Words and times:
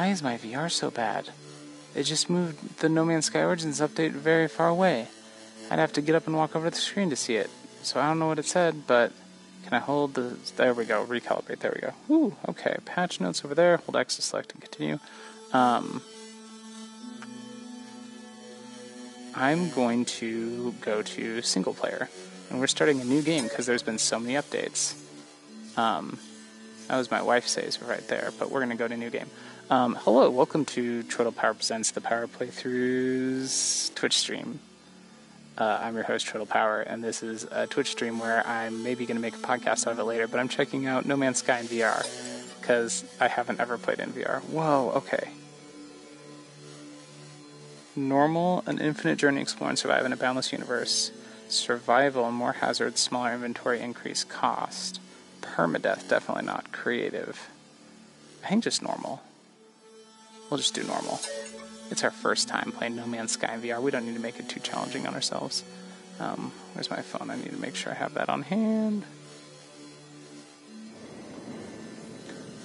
Why 0.00 0.06
is 0.06 0.22
my 0.22 0.38
VR 0.38 0.70
so 0.70 0.90
bad? 0.90 1.28
It 1.94 2.04
just 2.04 2.30
moved 2.30 2.78
the 2.78 2.88
No 2.88 3.04
Man's 3.04 3.26
Sky 3.26 3.44
Origins 3.44 3.82
update 3.82 4.12
very 4.12 4.48
far 4.48 4.68
away. 4.68 5.08
I'd 5.70 5.78
have 5.78 5.92
to 5.92 6.00
get 6.00 6.14
up 6.14 6.26
and 6.26 6.34
walk 6.34 6.56
over 6.56 6.70
to 6.70 6.74
the 6.74 6.80
screen 6.80 7.10
to 7.10 7.16
see 7.16 7.34
it. 7.36 7.50
So 7.82 8.00
I 8.00 8.08
don't 8.08 8.18
know 8.18 8.28
what 8.28 8.38
it 8.38 8.46
said, 8.46 8.86
but 8.86 9.12
can 9.64 9.74
I 9.74 9.78
hold 9.78 10.14
the. 10.14 10.38
There 10.56 10.72
we 10.72 10.86
go, 10.86 11.04
recalibrate. 11.04 11.58
There 11.58 11.74
we 11.74 11.82
go. 11.82 11.92
Ooh, 12.14 12.34
okay. 12.48 12.78
Patch 12.86 13.20
notes 13.20 13.44
over 13.44 13.54
there. 13.54 13.76
Hold 13.76 13.94
X 13.94 14.16
to 14.16 14.22
select 14.22 14.52
and 14.52 14.62
continue. 14.62 14.98
Um, 15.52 16.00
I'm 19.34 19.68
going 19.68 20.06
to 20.06 20.72
go 20.80 21.02
to 21.02 21.42
single 21.42 21.74
player. 21.74 22.08
And 22.48 22.58
we're 22.58 22.68
starting 22.68 23.02
a 23.02 23.04
new 23.04 23.20
game 23.20 23.44
because 23.44 23.66
there's 23.66 23.82
been 23.82 23.98
so 23.98 24.18
many 24.18 24.32
updates. 24.32 24.94
Um, 25.76 26.18
that 26.88 26.96
was 26.96 27.10
my 27.10 27.20
wife 27.20 27.46
says 27.46 27.82
right 27.82 28.08
there, 28.08 28.30
but 28.38 28.50
we're 28.50 28.60
going 28.60 28.70
to 28.70 28.76
go 28.76 28.88
to 28.88 28.96
new 28.96 29.10
game. 29.10 29.28
Um, 29.70 29.94
hello, 30.00 30.28
welcome 30.30 30.64
to 30.64 31.04
Chortle 31.04 31.30
Power 31.30 31.54
Presents 31.54 31.92
the 31.92 32.00
Power 32.00 32.26
Playthroughs 32.26 33.94
Twitch 33.94 34.18
stream. 34.18 34.58
Uh, 35.56 35.78
I'm 35.80 35.94
your 35.94 36.02
host, 36.02 36.26
Chortle 36.26 36.48
Power, 36.48 36.80
and 36.80 37.04
this 37.04 37.22
is 37.22 37.44
a 37.52 37.68
Twitch 37.68 37.92
stream 37.92 38.18
where 38.18 38.44
I'm 38.44 38.82
maybe 38.82 39.06
going 39.06 39.14
to 39.14 39.22
make 39.22 39.36
a 39.36 39.38
podcast 39.38 39.86
out 39.86 39.92
of 39.92 40.00
it 40.00 40.02
later, 40.02 40.26
but 40.26 40.40
I'm 40.40 40.48
checking 40.48 40.88
out 40.88 41.06
No 41.06 41.16
Man's 41.16 41.38
Sky 41.38 41.60
in 41.60 41.66
VR 41.66 42.04
because 42.60 43.04
I 43.20 43.28
haven't 43.28 43.60
ever 43.60 43.78
played 43.78 44.00
in 44.00 44.10
VR. 44.10 44.40
Whoa, 44.42 44.90
okay. 44.96 45.28
Normal, 47.94 48.64
an 48.66 48.80
infinite 48.80 49.20
journey, 49.20 49.40
explore 49.40 49.68
and 49.68 49.78
survive 49.78 50.04
in 50.04 50.12
a 50.12 50.16
boundless 50.16 50.50
universe. 50.50 51.12
Survival, 51.48 52.32
more 52.32 52.54
hazards, 52.54 52.98
smaller 52.98 53.34
inventory, 53.34 53.78
increased 53.78 54.28
cost. 54.28 54.98
Permadeath, 55.42 56.08
definitely 56.08 56.46
not. 56.46 56.72
Creative. 56.72 57.48
I 58.44 58.48
think 58.48 58.64
just 58.64 58.82
normal. 58.82 59.22
We'll 60.50 60.58
just 60.58 60.74
do 60.74 60.82
normal. 60.82 61.20
It's 61.90 62.02
our 62.02 62.10
first 62.10 62.48
time 62.48 62.72
playing 62.72 62.96
No 62.96 63.06
Man's 63.06 63.32
Sky 63.32 63.56
VR. 63.62 63.80
We 63.80 63.92
don't 63.92 64.04
need 64.04 64.14
to 64.14 64.20
make 64.20 64.38
it 64.40 64.48
too 64.48 64.60
challenging 64.60 65.06
on 65.06 65.14
ourselves. 65.14 65.64
Um, 66.18 66.52
where's 66.74 66.90
my 66.90 67.02
phone? 67.02 67.30
I 67.30 67.36
need 67.36 67.50
to 67.50 67.60
make 67.60 67.76
sure 67.76 67.92
I 67.92 67.94
have 67.94 68.14
that 68.14 68.28
on 68.28 68.42
hand. 68.42 69.04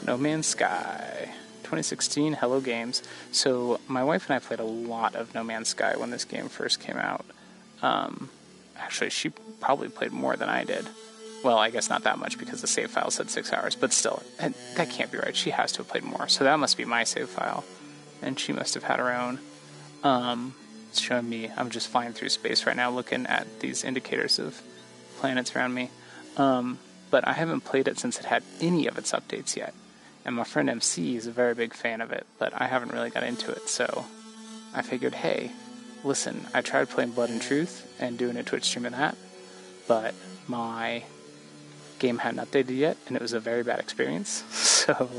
No 0.05 0.17
Man's 0.17 0.47
Sky. 0.47 1.31
2016 1.64 2.33
Hello 2.33 2.59
Games. 2.59 3.02
So 3.31 3.80
my 3.88 4.03
wife 4.03 4.30
and 4.30 4.36
I 4.36 4.39
played 4.39 4.59
a 4.59 4.64
lot 4.64 5.16
of 5.16 5.33
No 5.33 5.44
Man's 5.44 5.70
Sky 5.70 5.95
when 5.95 6.11
this 6.11 6.25
game 6.25 6.47
first 6.47 6.80
came 6.80 6.97
out. 6.97 7.25
Um, 7.81 8.30
actually, 8.77 9.09
she 9.09 9.30
probably 9.59 9.89
played 9.89 10.11
more 10.11 10.36
than 10.36 10.49
I 10.49 10.64
did. 10.64 10.88
Well, 11.45 11.59
I 11.59 11.69
guess 11.69 11.91
not 11.91 12.03
that 12.03 12.17
much 12.17 12.39
because 12.39 12.61
the 12.61 12.67
save 12.67 12.89
file 12.89 13.11
said 13.11 13.29
six 13.29 13.53
hours, 13.53 13.75
but 13.75 13.93
still, 13.93 14.23
that 14.39 14.89
can't 14.89 15.11
be 15.11 15.19
right. 15.19 15.35
She 15.35 15.52
has 15.52 15.71
to 15.73 15.77
have 15.77 15.87
played 15.87 16.03
more, 16.03 16.27
so 16.27 16.43
that 16.43 16.57
must 16.57 16.75
be 16.75 16.85
my 16.85 17.03
save 17.03 17.29
file, 17.29 17.63
and 18.23 18.39
she 18.39 18.52
must 18.52 18.73
have 18.73 18.83
had 18.83 18.97
her 18.97 19.13
own. 19.13 19.39
Um, 20.03 20.55
it's 20.89 20.99
showing 20.99 21.29
me 21.29 21.52
I'm 21.55 21.69
just 21.69 21.87
flying 21.87 22.13
through 22.13 22.29
space 22.29 22.65
right 22.65 22.75
now, 22.75 22.89
looking 22.89 23.27
at 23.27 23.59
these 23.59 23.83
indicators 23.83 24.39
of 24.39 24.59
planets 25.19 25.55
around 25.55 25.75
me. 25.75 25.91
Um, 26.35 26.79
but 27.11 27.27
I 27.27 27.33
haven't 27.33 27.61
played 27.61 27.87
it 27.87 27.99
since 27.99 28.19
it 28.19 28.25
had 28.25 28.41
any 28.59 28.87
of 28.87 28.97
its 28.97 29.11
updates 29.11 29.55
yet 29.55 29.75
and 30.25 30.35
my 30.35 30.43
friend 30.43 30.69
MC 30.69 31.15
is 31.15 31.27
a 31.27 31.31
very 31.31 31.53
big 31.53 31.73
fan 31.73 32.02
of 32.02 32.11
it, 32.11 32.25
but 32.39 32.59
I 32.59 32.65
haven't 32.65 32.91
really 32.91 33.11
got 33.11 33.23
into 33.23 33.52
it, 33.52 33.69
so 33.69 34.05
I 34.73 34.81
figured, 34.81 35.13
hey, 35.13 35.52
listen, 36.03 36.47
I 36.53 36.61
tried 36.61 36.89
playing 36.89 37.11
Blood 37.11 37.30
and 37.30 37.41
Truth 37.41 37.95
and 37.99 38.17
doing 38.17 38.36
a 38.36 38.43
Twitch 38.43 38.65
stream 38.65 38.87
of 38.87 38.93
that, 38.93 39.15
but 39.87 40.15
my 40.47 41.03
game 42.00 42.20
hadn't 42.20 42.39
updated 42.39 42.78
yet, 42.78 42.98
and 43.08 43.16
it 43.16 43.22
was 43.22 43.33
a 43.33 43.39
very 43.39 43.64
bad 43.64 43.80
experience, 43.80 44.30
so 44.52 45.10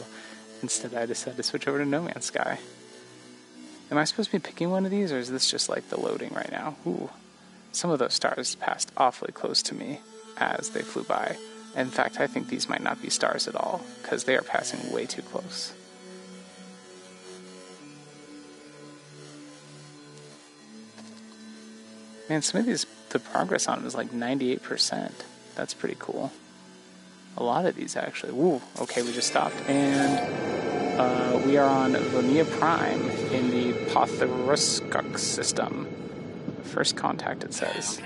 instead 0.62 0.94
I 0.94 1.06
decided 1.06 1.36
to 1.36 1.42
switch 1.42 1.68
over 1.68 1.78
to 1.78 1.84
No 1.84 2.02
Man's 2.02 2.26
Sky. 2.26 2.58
Am 3.90 3.98
I 3.98 4.04
supposed 4.04 4.30
to 4.30 4.38
be 4.38 4.42
picking 4.42 4.70
one 4.70 4.84
of 4.84 4.90
these, 4.90 5.12
or 5.12 5.18
is 5.18 5.30
this 5.30 5.50
just 5.50 5.68
like 5.68 5.88
the 5.88 6.00
loading 6.00 6.32
right 6.34 6.50
now? 6.50 6.76
Ooh, 6.86 7.10
some 7.72 7.90
of 7.90 7.98
those 7.98 8.14
stars 8.14 8.54
passed 8.56 8.90
awfully 8.96 9.32
close 9.32 9.62
to 9.62 9.74
me 9.74 10.00
as 10.36 10.70
they 10.70 10.82
flew 10.82 11.04
by. 11.04 11.36
In 11.76 11.88
fact, 11.88 12.18
I 12.18 12.26
think 12.26 12.48
these 12.48 12.68
might 12.68 12.82
not 12.82 13.00
be 13.00 13.10
stars 13.10 13.46
at 13.46 13.54
all, 13.54 13.82
because 14.02 14.24
they 14.24 14.36
are 14.36 14.42
passing 14.42 14.92
way 14.92 15.06
too 15.06 15.22
close. 15.22 15.72
Man, 22.28 22.42
some 22.42 22.60
of 22.60 22.66
these, 22.66 22.86
the 23.10 23.20
progress 23.20 23.68
on 23.68 23.78
them 23.78 23.86
is 23.86 23.94
like 23.94 24.10
98%. 24.10 25.12
That's 25.54 25.74
pretty 25.74 25.96
cool. 25.98 26.32
A 27.36 27.42
lot 27.42 27.66
of 27.66 27.74
these, 27.74 27.96
actually. 27.96 28.32
Okay, 28.80 29.02
we 29.02 29.12
just 29.12 29.28
stopped. 29.28 29.56
And 29.68 31.00
uh, 31.00 31.42
we 31.44 31.56
are 31.56 31.68
on 31.68 31.92
Vonia 31.92 32.50
Prime 32.58 33.10
in 33.32 33.50
the 33.50 33.72
Pothuruskuk 33.90 35.18
system. 35.18 35.86
First 36.62 36.96
contact, 36.96 37.44
it 37.44 37.52
says 37.52 38.00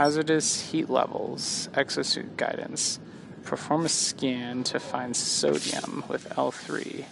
hazardous 0.00 0.70
heat 0.70 0.88
levels, 0.88 1.68
exosuit 1.74 2.36
guidance. 2.36 2.98
Perform 3.44 3.84
a 3.84 3.88
scan 3.88 4.62
to 4.64 4.80
find 4.80 5.14
sodium 5.16 6.04
with 6.08 6.28
L3. 6.30 7.04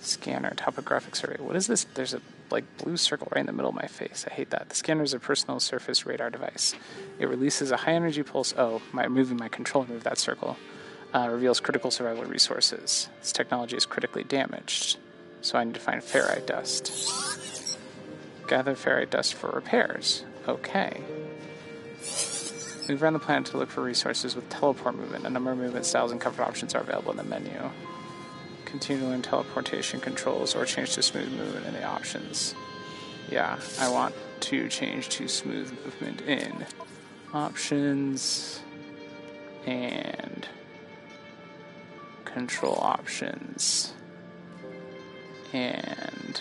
Scanner, 0.00 0.52
topographic 0.56 1.14
survey. 1.16 1.36
What 1.38 1.56
is 1.56 1.68
this? 1.68 1.84
There's 1.94 2.12
a 2.12 2.20
like 2.52 2.76
blue 2.78 2.96
circle 2.96 3.28
right 3.34 3.40
in 3.40 3.46
the 3.46 3.52
middle 3.52 3.70
of 3.70 3.74
my 3.74 3.86
face. 3.86 4.24
I 4.30 4.32
hate 4.32 4.50
that. 4.50 4.68
The 4.68 4.74
scanner 4.74 5.02
is 5.02 5.14
a 5.14 5.18
personal 5.18 5.58
surface 5.60 6.06
radar 6.06 6.30
device. 6.30 6.74
It 7.18 7.28
releases 7.28 7.70
a 7.70 7.76
high 7.78 7.94
energy 7.94 8.22
pulse. 8.22 8.54
Oh, 8.56 8.82
my 8.92 9.08
moving 9.08 9.36
my 9.36 9.48
control 9.48 9.84
to 9.84 9.92
move 9.92 10.04
that 10.04 10.18
circle. 10.18 10.56
Uh, 11.14 11.28
reveals 11.30 11.60
critical 11.60 11.90
survival 11.90 12.24
resources. 12.24 13.08
This 13.20 13.32
technology 13.32 13.76
is 13.76 13.84
critically 13.84 14.24
damaged, 14.24 14.98
so 15.42 15.58
I 15.58 15.64
need 15.64 15.74
to 15.74 15.80
find 15.80 16.00
ferrite 16.00 16.46
dust. 16.46 17.78
Gather 18.48 18.74
ferrite 18.74 19.10
dust 19.10 19.34
for 19.34 19.50
repairs. 19.50 20.24
Okay. 20.48 21.02
Move 22.88 23.02
around 23.02 23.12
the 23.12 23.18
planet 23.18 23.46
to 23.46 23.58
look 23.58 23.70
for 23.70 23.82
resources 23.82 24.34
with 24.34 24.48
teleport 24.48 24.96
movement. 24.96 25.26
A 25.26 25.30
number 25.30 25.52
of 25.52 25.58
movement 25.58 25.86
styles 25.86 26.12
and 26.12 26.20
comfort 26.20 26.42
options 26.42 26.74
are 26.74 26.80
available 26.80 27.10
in 27.10 27.16
the 27.16 27.24
menu. 27.24 27.70
Continue 28.72 29.12
in 29.12 29.20
teleportation 29.20 30.00
controls 30.00 30.56
or 30.56 30.64
change 30.64 30.94
to 30.94 31.02
smooth 31.02 31.30
movement 31.30 31.66
in 31.66 31.74
the 31.74 31.84
options. 31.84 32.54
Yeah, 33.30 33.58
I 33.78 33.90
want 33.90 34.14
to 34.40 34.66
change 34.70 35.10
to 35.10 35.28
smooth 35.28 35.70
movement 35.84 36.22
in 36.22 36.64
options 37.34 38.62
and 39.66 40.48
control 42.24 42.78
options 42.80 43.92
and 45.52 46.40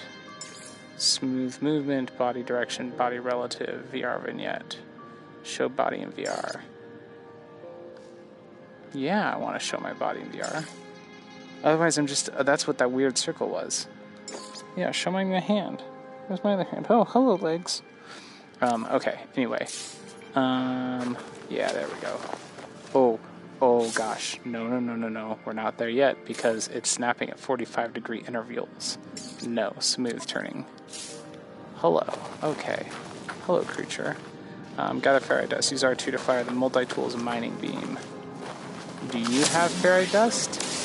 smooth 0.96 1.62
movement, 1.62 2.18
body 2.18 2.44
direction, 2.44 2.92
body 2.92 3.20
relative, 3.20 3.90
VR 3.92 4.24
vignette. 4.24 4.78
Show 5.44 5.68
body 5.68 5.98
in 5.98 6.14
VR. 6.14 6.62
Yeah, 8.94 9.34
I 9.34 9.38
want 9.38 9.60
to 9.60 9.60
show 9.60 9.80
my 9.80 9.92
body 9.92 10.22
in 10.22 10.30
VR. 10.30 10.66
Otherwise, 11.64 11.98
I'm 11.98 12.08
just. 12.08 12.30
Uh, 12.30 12.44
that's 12.44 12.68
what 12.68 12.78
that 12.80 12.92
weird 12.92 13.18
circle 13.18 13.50
was. 13.50 13.88
Yeah, 14.76 14.92
show 14.92 15.12
me 15.12 15.24
my 15.26 15.40
hand. 15.40 15.82
Where's 16.28 16.44
my 16.44 16.54
other 16.54 16.64
hand? 16.64 16.88
Oh, 16.90 17.04
hello, 17.04 17.36
legs. 17.36 17.82
Um, 18.62 18.88
okay, 18.92 19.20
anyway. 19.36 19.68
Um, 20.36 21.18
yeah, 21.50 21.72
there 21.72 21.88
we 21.88 22.00
go. 22.00 22.20
Oh, 22.96 23.20
oh 23.62 23.92
gosh. 23.92 24.40
No, 24.46 24.68
no, 24.68 24.80
no, 24.80 24.96
no, 24.96 25.10
no. 25.10 25.40
We're 25.46 25.54
not 25.54 25.78
there 25.78 25.90
yet 25.90 26.26
because 26.26 26.68
it's 26.70 26.90
snapping 26.90 27.30
at 27.30 27.40
45 27.40 27.94
degree 27.94 28.24
intervals. 28.28 28.98
No, 29.46 29.74
smooth 29.80 30.26
turning. 30.26 30.66
Hello. 31.78 32.08
Okay. 32.44 32.88
Hello, 33.46 33.64
creature. 33.64 34.16
Um, 34.78 35.00
gather 35.00 35.20
ferrite 35.20 35.50
dust. 35.50 35.72
Use 35.72 35.84
R2 35.84 36.12
to 36.12 36.18
fire 36.18 36.44
the 36.44 36.52
multi-tools 36.52 37.18
mining 37.18 37.56
beam. 37.56 38.00
Do 39.10 39.20
you 39.20 39.44
have 39.46 39.72
ferrite 39.72 40.12
dust? 40.12 40.81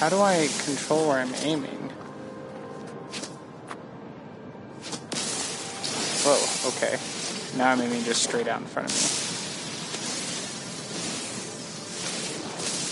How 0.00 0.08
do 0.08 0.18
I 0.22 0.48
control 0.64 1.08
where 1.08 1.18
I'm 1.18 1.34
aiming? 1.42 1.90
Whoa, 6.24 6.40
okay. 6.70 6.96
Now 7.58 7.70
I'm 7.72 7.82
aiming 7.82 8.04
just 8.04 8.22
straight 8.22 8.48
out 8.48 8.62
in 8.62 8.66
front 8.66 8.88
of 8.88 8.94
me. 8.96 9.02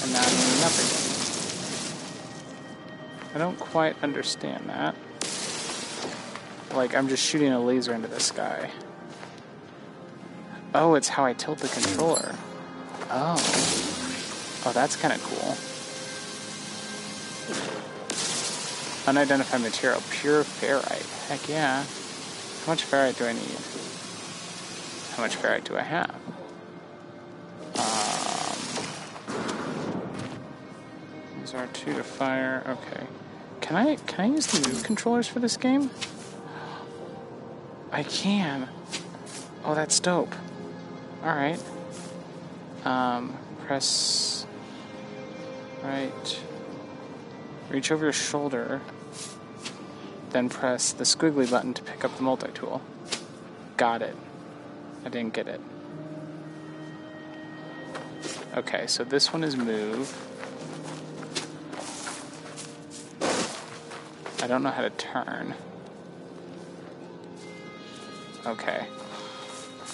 And 0.05 0.13
now 0.13 0.21
I'm 0.21 0.29
aiming 0.37 0.65
up 0.65 0.75
again. 0.75 1.09
I 3.35 3.39
don't 3.39 3.59
quite 3.59 3.97
understand 4.03 4.69
that. 4.69 4.95
Like, 6.75 6.95
I'm 6.95 7.09
just 7.09 7.25
shooting 7.25 7.53
a 7.53 7.59
laser 7.59 7.95
into 7.95 8.09
the 8.09 8.21
sky. 8.21 8.71
Oh, 10.75 10.95
it's 10.95 11.09
how 11.09 11.25
I 11.25 11.33
tilt 11.33 11.61
the 11.61 11.69
controller. 11.69 12.35
Oh. 13.09 13.37
Oh, 14.67 14.73
that's 14.75 14.97
kind 14.97 15.15
of 15.15 15.23
cool. 15.23 15.57
Unidentified 19.09 19.63
material, 19.63 20.03
pure 20.11 20.45
ferrite. 20.45 21.29
Heck 21.29 21.49
yeah. 21.49 21.83
How 22.67 22.73
much 22.73 22.85
ferrite 22.85 23.17
do 23.17 23.25
I 23.25 23.33
need? 23.33 23.57
How 25.17 25.23
much 25.23 25.39
ferrite 25.39 25.65
do 25.65 25.79
I 25.79 25.81
have? 25.81 26.15
Um, 27.75 28.59
Use 31.41 31.53
R2 31.53 31.97
to 31.97 32.05
fire. 32.05 32.63
Okay. 32.67 33.07
Can 33.63 33.77
I 33.77 33.97
can 33.97 34.21
I 34.31 34.35
use 34.35 34.47
the 34.47 34.69
move 34.69 34.83
controllers 34.83 35.27
for 35.27 35.39
this 35.39 35.57
game? 35.57 35.91
I 37.91 38.03
can. 38.03 38.69
Oh, 39.65 39.75
that's 39.75 39.99
dope. 40.01 40.35
All 41.25 41.35
right. 41.35 41.59
Um, 42.85 43.35
press 43.67 44.45
right. 45.83 46.41
Reach 47.71 47.91
over 47.91 48.05
your 48.05 48.13
shoulder. 48.13 48.83
Then 50.31 50.49
press 50.49 50.93
the 50.93 51.05
squiggly 51.05 51.51
button 51.51 51.75
to 51.75 51.83
pick 51.83 52.05
up 52.05 52.17
the 52.17 52.23
multi-tool. 52.23 52.83
Got 53.77 54.03
it. 54.03 54.17
I 55.05 55.09
didn't 55.09 55.33
get 55.33 55.49
it. 55.49 55.61
Okay, 58.57 58.87
so 58.87 59.05
this 59.05 59.33
one 59.33 59.45
is 59.45 59.57
move. 59.57 60.13
I 64.43 64.47
don't 64.47 64.63
know 64.63 64.71
how 64.71 64.83
to 64.83 64.91
turn. 64.91 65.55
Okay. 68.47 68.87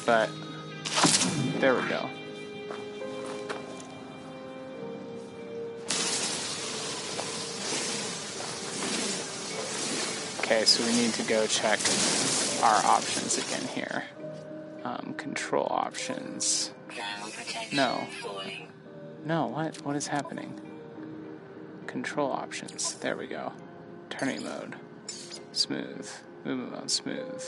But, 0.06 0.30
there 1.58 1.75
we 1.75 1.88
go. 1.88 2.08
Okay, 10.54 10.66
so 10.66 10.86
we 10.86 10.92
need 10.92 11.12
to 11.14 11.24
go 11.24 11.48
check 11.48 11.80
our 12.62 12.86
options 12.86 13.38
again 13.38 13.66
here. 13.74 14.04
Um, 14.84 15.14
control 15.18 15.66
options. 15.68 16.70
No. 17.72 18.06
No, 19.24 19.46
what? 19.48 19.84
What 19.84 19.96
is 19.96 20.06
happening? 20.06 20.60
Control 21.88 22.30
options. 22.30 22.94
There 22.94 23.16
we 23.16 23.26
go. 23.26 23.52
Turning 24.10 24.44
mode. 24.44 24.76
Smooth. 25.50 26.08
Movement 26.44 26.70
mode. 26.70 26.90
Smooth. 26.90 27.44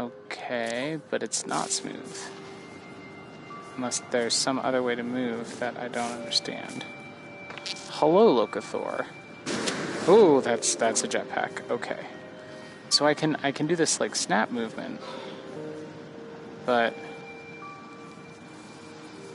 Okay, 0.00 0.98
but 1.10 1.22
it's 1.22 1.46
not 1.46 1.68
smooth. 1.68 2.18
Unless 3.76 4.00
there's 4.10 4.34
some 4.34 4.58
other 4.58 4.82
way 4.82 4.94
to 4.94 5.02
move 5.02 5.60
that 5.60 5.76
I 5.76 5.88
don't 5.88 6.12
understand. 6.12 6.86
Hello, 8.00 8.46
Locathor. 8.46 9.06
Oh, 10.06 10.42
that's 10.42 10.74
that's 10.74 11.02
a 11.02 11.08
jetpack. 11.08 11.70
Okay. 11.70 12.00
So 12.90 13.06
I 13.06 13.14
can 13.14 13.36
I 13.42 13.52
can 13.52 13.66
do 13.66 13.74
this 13.74 14.00
like 14.00 14.14
snap 14.14 14.50
movement. 14.50 15.00
But 16.66 16.92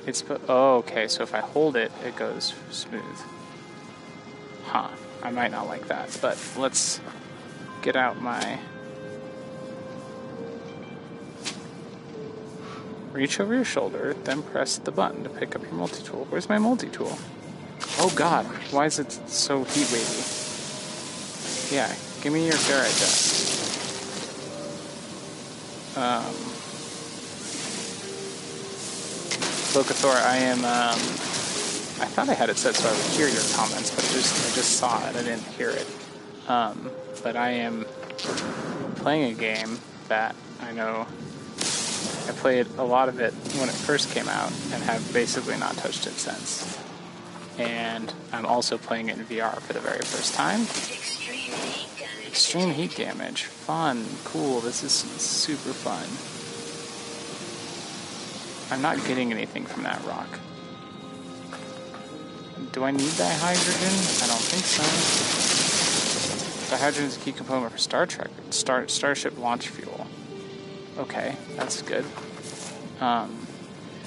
it's 0.06 0.24
oh 0.48 0.76
okay, 0.76 1.08
so 1.08 1.24
if 1.24 1.34
I 1.34 1.40
hold 1.40 1.76
it, 1.76 1.92
it 2.06 2.16
goes 2.16 2.54
smooth. 2.70 3.20
Huh. 4.66 4.90
I 5.24 5.32
might 5.32 5.50
not 5.50 5.66
like 5.66 5.88
that, 5.88 6.16
but 6.22 6.38
let's 6.56 7.02
get 7.82 7.96
out 7.96 8.22
my 8.22 8.60
Reach 13.12 13.40
over 13.40 13.56
your 13.56 13.66
shoulder, 13.66 14.16
then 14.24 14.44
press 14.44 14.78
the 14.78 14.92
button 14.92 15.24
to 15.24 15.30
pick 15.30 15.56
up 15.56 15.64
your 15.64 15.74
multi-tool. 15.74 16.28
Where's 16.30 16.48
my 16.48 16.60
multi-tool? 16.60 17.18
Oh 18.04 18.12
god, 18.16 18.48
why 18.72 18.88
is 18.88 18.98
it 18.98 19.12
so 19.30 19.64
heat 19.64 19.86
wavy? 19.92 20.24
Yeah, 21.70 21.88
give 22.24 22.34
me 22.34 22.46
your 22.46 22.56
ferrite 22.56 22.98
dust. 23.00 23.78
Um, 25.96 26.34
Locathor, 29.76 30.16
I 30.26 30.38
am, 30.38 30.58
um, 30.66 30.98
I 32.02 32.08
thought 32.10 32.28
I 32.28 32.34
had 32.34 32.50
it 32.50 32.58
set 32.58 32.74
so 32.74 32.90
I 32.90 32.92
would 32.92 33.02
hear 33.12 33.28
your 33.28 33.44
comments, 33.54 33.94
but 33.94 34.04
just 34.06 34.52
I 34.52 34.56
just 34.56 34.78
saw 34.78 34.98
it, 35.08 35.16
I 35.16 35.22
didn't 35.22 35.46
hear 35.50 35.70
it. 35.70 35.86
Um, 36.48 36.90
but 37.22 37.36
I 37.36 37.52
am 37.52 37.86
playing 38.96 39.32
a 39.32 39.36
game 39.36 39.78
that 40.08 40.36
I 40.60 40.72
know 40.72 41.06
I 42.28 42.32
played 42.32 42.66
a 42.80 42.84
lot 42.84 43.10
of 43.10 43.20
it 43.20 43.36
when 43.60 43.70
it 43.70 43.76
first 43.76 44.10
came 44.10 44.28
out 44.28 44.52
and 44.74 44.82
have 44.86 45.14
basically 45.14 45.58
not 45.58 45.78
touched 45.78 46.08
it 46.08 46.14
since 46.14 46.80
and 47.62 48.14
I'm 48.32 48.46
also 48.46 48.78
playing 48.78 49.10
it 49.10 49.18
in 49.18 49.26
VR 49.26 49.60
for 49.62 49.74
the 49.74 49.80
very 49.80 50.00
first 50.00 50.34
time. 50.34 50.62
Extreme 52.28 52.72
heat 52.72 52.96
damage. 52.96 53.44
Fun. 53.44 54.06
Cool. 54.24 54.62
This 54.62 54.84
is 54.84 54.94
super 54.94 55.74
fun. 55.74 56.08
I'm 58.72 58.82
not 58.82 59.06
getting 59.06 59.32
anything 59.32 59.66
from 59.66 59.84
that 59.84 60.04
rock. 60.06 60.40
Do 62.72 62.84
I 62.86 62.92
need 62.92 63.12
that 63.12 63.40
hydrogen? 63.42 63.94
I 64.24 64.28
don't 64.28 64.40
think 64.40 64.64
so. 64.64 65.58
Hydrogen 66.78 67.06
is 67.06 67.18
a 67.18 67.20
key 67.20 67.34
component 67.34 67.72
for 67.74 67.78
Star 67.78 68.06
Trek, 68.06 68.30
Star, 68.50 68.88
Starship 68.88 69.38
launch 69.38 69.68
fuel. 69.68 70.08
Okay, 70.98 71.36
that's 71.58 71.82
good. 71.82 72.06
Um, 73.02 73.46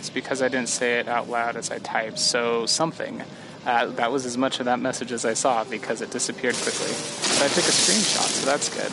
it's 0.05 0.11
because 0.11 0.43
I 0.43 0.49
didn't 0.49 0.69
say 0.69 0.99
it 0.99 1.09
out 1.09 1.31
loud 1.31 1.57
as 1.57 1.71
I 1.71 1.79
typed, 1.79 2.19
so 2.19 2.67
something. 2.67 3.23
Uh, 3.65 3.87
that 3.87 4.13
was 4.13 4.27
as 4.27 4.37
much 4.37 4.61
of 4.61 4.67
that 4.67 4.79
message 4.79 5.13
as 5.13 5.25
I 5.25 5.33
saw 5.33 5.65
because 5.65 6.03
it 6.03 6.11
disappeared 6.11 6.55
quickly. 6.57 6.93
But 7.39 7.45
I 7.45 7.49
took 7.49 7.65
a 7.65 7.73
screenshot, 7.73 8.29
so 8.29 8.45
that's 8.45 8.69
good. 8.69 8.93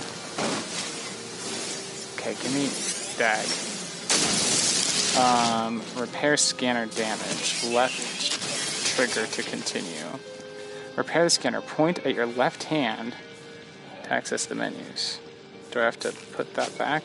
Okay, 2.16 2.32
give 2.42 2.54
me 2.56 2.70
dag. 3.20 3.46
Um, 5.20 5.82
repair 6.02 6.38
scanner 6.38 6.86
damage. 6.86 7.66
Left 7.66 8.96
trigger 8.96 9.28
to 9.28 9.44
continue. 9.44 10.18
Repair 10.96 11.26
the 11.26 11.30
scanner. 11.30 11.60
Point 11.60 12.06
at 12.06 12.16
your 12.16 12.26
left 12.26 12.64
hand 12.64 13.16
to 14.04 14.14
access 14.14 14.46
the 14.46 14.56
menus. 14.56 15.20
Do 15.72 15.82
I 15.82 15.84
have 15.84 16.00
to 16.00 16.14
put 16.32 16.54
that 16.54 16.78
back? 16.78 17.04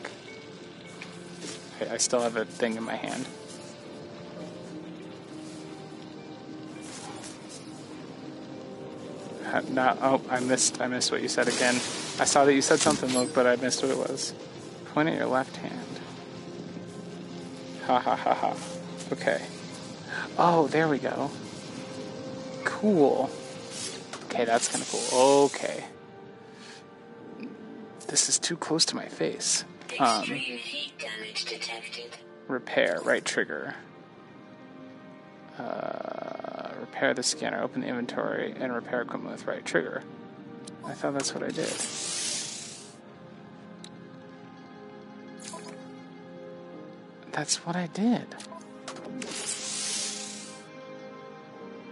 I 1.91 1.97
still 1.97 2.21
have 2.21 2.37
a 2.37 2.45
thing 2.45 2.77
in 2.77 2.83
my 2.83 2.95
hand. 2.95 3.27
Not. 9.69 9.97
Oh, 10.01 10.21
I 10.29 10.39
missed. 10.39 10.81
I 10.81 10.87
missed 10.87 11.11
what 11.11 11.21
you 11.21 11.27
said 11.27 11.47
again. 11.47 11.75
I 12.19 12.25
saw 12.25 12.45
that 12.45 12.53
you 12.53 12.61
said 12.61 12.79
something, 12.79 13.13
Luke, 13.17 13.31
but 13.33 13.45
I 13.47 13.55
missed 13.57 13.81
what 13.81 13.91
it 13.91 13.97
was. 13.97 14.33
Point 14.93 15.09
at 15.09 15.15
your 15.15 15.27
left 15.27 15.55
hand. 15.57 15.99
Ha 17.85 17.99
ha 17.99 18.15
ha 18.15 18.33
ha. 18.33 18.55
Okay. 19.11 19.41
Oh, 20.37 20.67
there 20.67 20.87
we 20.87 20.99
go. 20.99 21.31
Cool. 22.63 23.29
Okay, 24.25 24.45
that's 24.45 24.67
kind 24.67 24.81
of 24.83 24.89
cool. 24.89 25.45
Okay. 25.45 25.85
This 28.07 28.29
is 28.29 28.39
too 28.39 28.57
close 28.57 28.85
to 28.85 28.95
my 28.95 29.07
face. 29.07 29.65
Um, 29.99 30.25
repair, 32.47 32.99
right 33.03 33.23
trigger. 33.23 33.75
Uh, 35.57 36.69
repair 36.79 37.13
the 37.13 37.23
scanner, 37.23 37.61
open 37.63 37.81
the 37.81 37.87
inventory, 37.87 38.53
and 38.59 38.73
repair 38.73 39.01
equipment 39.01 39.31
with 39.31 39.47
right 39.47 39.65
trigger. 39.65 40.03
I 40.85 40.93
thought 40.93 41.13
that's 41.13 41.33
what 41.33 41.43
I 41.43 41.49
did. 41.49 41.73
That's 47.31 47.65
what 47.65 47.75
I 47.75 47.87
did. 47.87 48.25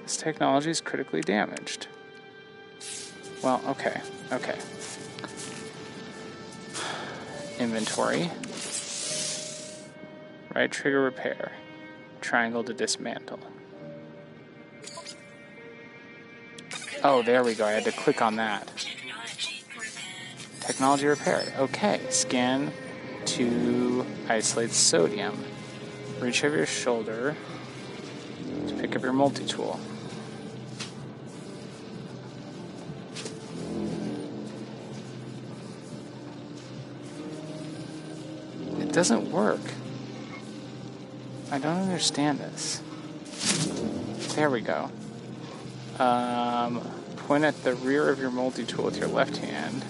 This 0.04 0.18
technology 0.18 0.70
is 0.70 0.82
critically 0.82 1.22
damaged. 1.22 1.88
Well, 3.44 3.62
okay, 3.68 4.02
okay. 4.32 4.58
Inventory. 7.60 8.30
Right 10.54 10.72
trigger 10.72 11.02
repair. 11.02 11.52
Triangle 12.26 12.64
to 12.64 12.74
dismantle. 12.74 13.40
Oh, 17.04 17.22
there 17.22 17.44
we 17.44 17.54
go. 17.54 17.68
I 17.68 17.74
had 17.74 17.84
to 17.84 17.92
click 17.92 18.20
on 18.20 18.38
that. 18.38 18.68
Technology 20.60 21.06
repaired. 21.06 21.54
Okay. 21.60 22.02
Scan 22.10 22.74
to 23.26 24.04
isolate 24.28 24.72
sodium. 24.72 25.38
Reach 26.20 26.44
over 26.44 26.58
your 26.58 26.66
shoulder 26.66 27.38
to 28.70 28.74
pick 28.74 28.96
up 28.96 29.04
your 29.04 29.14
multi 29.14 29.46
tool. 29.46 29.80
It 38.80 38.92
doesn't 38.92 39.32
work. 39.32 39.62
I 41.52 41.60
don't 41.60 41.78
understand 41.78 42.40
this. 42.40 42.82
There 44.36 44.50
we 44.50 44.62
go. 44.62 44.90
Um, 46.00 46.82
point 47.16 47.44
at 47.44 47.64
the 47.64 47.76
rear 47.76 48.10
of 48.10 48.20
your 48.20 48.32
multi-tool 48.32 48.86
with 48.86 48.98
your 48.98 49.08
left 49.08 49.38
hand. 49.38 49.84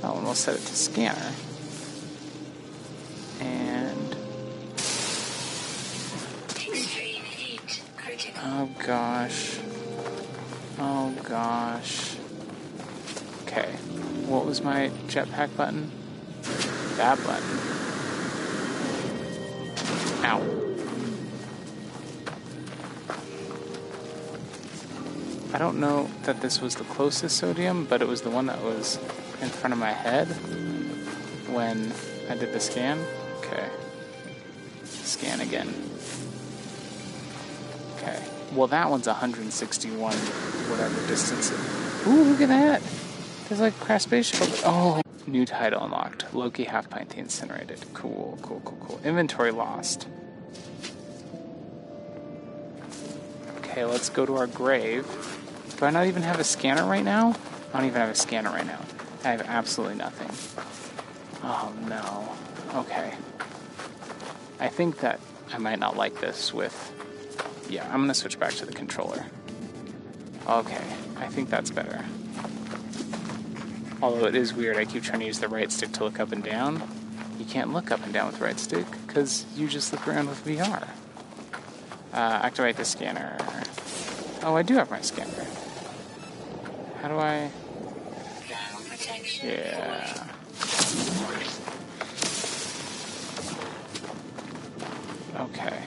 That 0.00 0.14
one 0.14 0.24
will 0.24 0.34
set 0.34 0.54
it 0.54 0.62
to 0.62 0.74
scanner. 0.74 1.32
And 3.40 4.16
Oh 8.46 8.68
gosh. 8.86 9.58
Oh 10.78 11.14
gosh. 11.24 12.16
Okay. 13.42 13.72
What 14.26 14.46
was 14.46 14.62
my 14.62 14.90
jetpack 15.06 15.56
button? 15.56 15.90
That 16.96 17.18
button. 17.24 17.58
Ow. 20.24 20.73
I 25.54 25.58
don't 25.58 25.78
know 25.78 26.10
that 26.24 26.40
this 26.40 26.60
was 26.60 26.74
the 26.74 26.82
closest 26.82 27.36
sodium, 27.36 27.84
but 27.84 28.02
it 28.02 28.08
was 28.08 28.22
the 28.22 28.30
one 28.30 28.46
that 28.46 28.60
was 28.60 28.96
in 29.40 29.48
front 29.48 29.72
of 29.72 29.78
my 29.78 29.92
head 29.92 30.26
when 31.46 31.92
I 32.28 32.34
did 32.34 32.52
the 32.52 32.58
scan. 32.58 32.98
Okay. 33.38 33.70
Scan 34.82 35.40
again. 35.40 35.72
Okay. 37.94 38.20
Well, 38.52 38.66
that 38.66 38.90
one's 38.90 39.06
161, 39.06 40.12
whatever 40.12 41.06
distance. 41.06 41.52
Ooh, 42.08 42.24
look 42.24 42.40
at 42.40 42.48
that! 42.48 42.82
There's 43.48 43.60
like 43.60 43.74
spaceship. 44.00 44.48
Oh, 44.64 45.00
new 45.28 45.46
title 45.46 45.84
unlocked. 45.84 46.34
Loki 46.34 46.64
half 46.64 46.90
pint 46.90 47.10
the 47.10 47.18
incinerated. 47.18 47.78
Cool, 47.94 48.40
cool, 48.42 48.60
cool, 48.64 48.78
cool. 48.88 49.00
Inventory 49.04 49.52
lost. 49.52 50.08
Okay, 53.58 53.84
let's 53.84 54.08
go 54.08 54.26
to 54.26 54.34
our 54.34 54.48
grave. 54.48 55.06
Do 55.76 55.86
I 55.86 55.90
not 55.90 56.06
even 56.06 56.22
have 56.22 56.38
a 56.38 56.44
scanner 56.44 56.86
right 56.86 57.04
now? 57.04 57.34
I 57.72 57.78
don't 57.78 57.86
even 57.86 58.00
have 58.00 58.10
a 58.10 58.14
scanner 58.14 58.50
right 58.50 58.66
now. 58.66 58.80
I 59.24 59.28
have 59.28 59.42
absolutely 59.42 59.96
nothing. 59.96 60.30
Oh 61.42 61.72
no. 61.88 62.80
Okay. 62.80 63.14
I 64.60 64.68
think 64.68 65.00
that 65.00 65.20
I 65.52 65.58
might 65.58 65.78
not 65.78 65.96
like 65.96 66.20
this 66.20 66.54
with. 66.54 66.92
Yeah, 67.68 67.84
I'm 67.92 68.00
gonna 68.02 68.14
switch 68.14 68.38
back 68.38 68.52
to 68.54 68.66
the 68.66 68.72
controller. 68.72 69.26
Okay, 70.48 70.84
I 71.16 71.26
think 71.26 71.50
that's 71.50 71.70
better. 71.70 72.04
Although 74.02 74.26
it 74.26 74.34
is 74.34 74.52
weird, 74.52 74.76
I 74.76 74.84
keep 74.84 75.02
trying 75.02 75.20
to 75.20 75.26
use 75.26 75.38
the 75.38 75.48
right 75.48 75.72
stick 75.72 75.92
to 75.92 76.04
look 76.04 76.20
up 76.20 76.32
and 76.32 76.44
down. 76.44 76.82
You 77.38 77.46
can't 77.46 77.72
look 77.72 77.90
up 77.90 78.04
and 78.04 78.12
down 78.12 78.26
with 78.26 78.40
right 78.40 78.58
stick 78.60 78.86
because 79.06 79.46
you 79.56 79.66
just 79.66 79.92
look 79.92 80.06
around 80.06 80.28
with 80.28 80.44
VR. 80.44 80.88
Uh, 82.12 82.40
activate 82.42 82.76
the 82.76 82.84
scanner. 82.84 83.36
Oh, 84.42 84.54
I 84.54 84.62
do 84.62 84.74
have 84.74 84.90
my 84.90 85.00
scanner. 85.00 85.46
How 87.04 87.10
do 87.10 87.18
I? 87.18 87.50
Yeah. 89.42 90.26
Okay. 95.36 95.82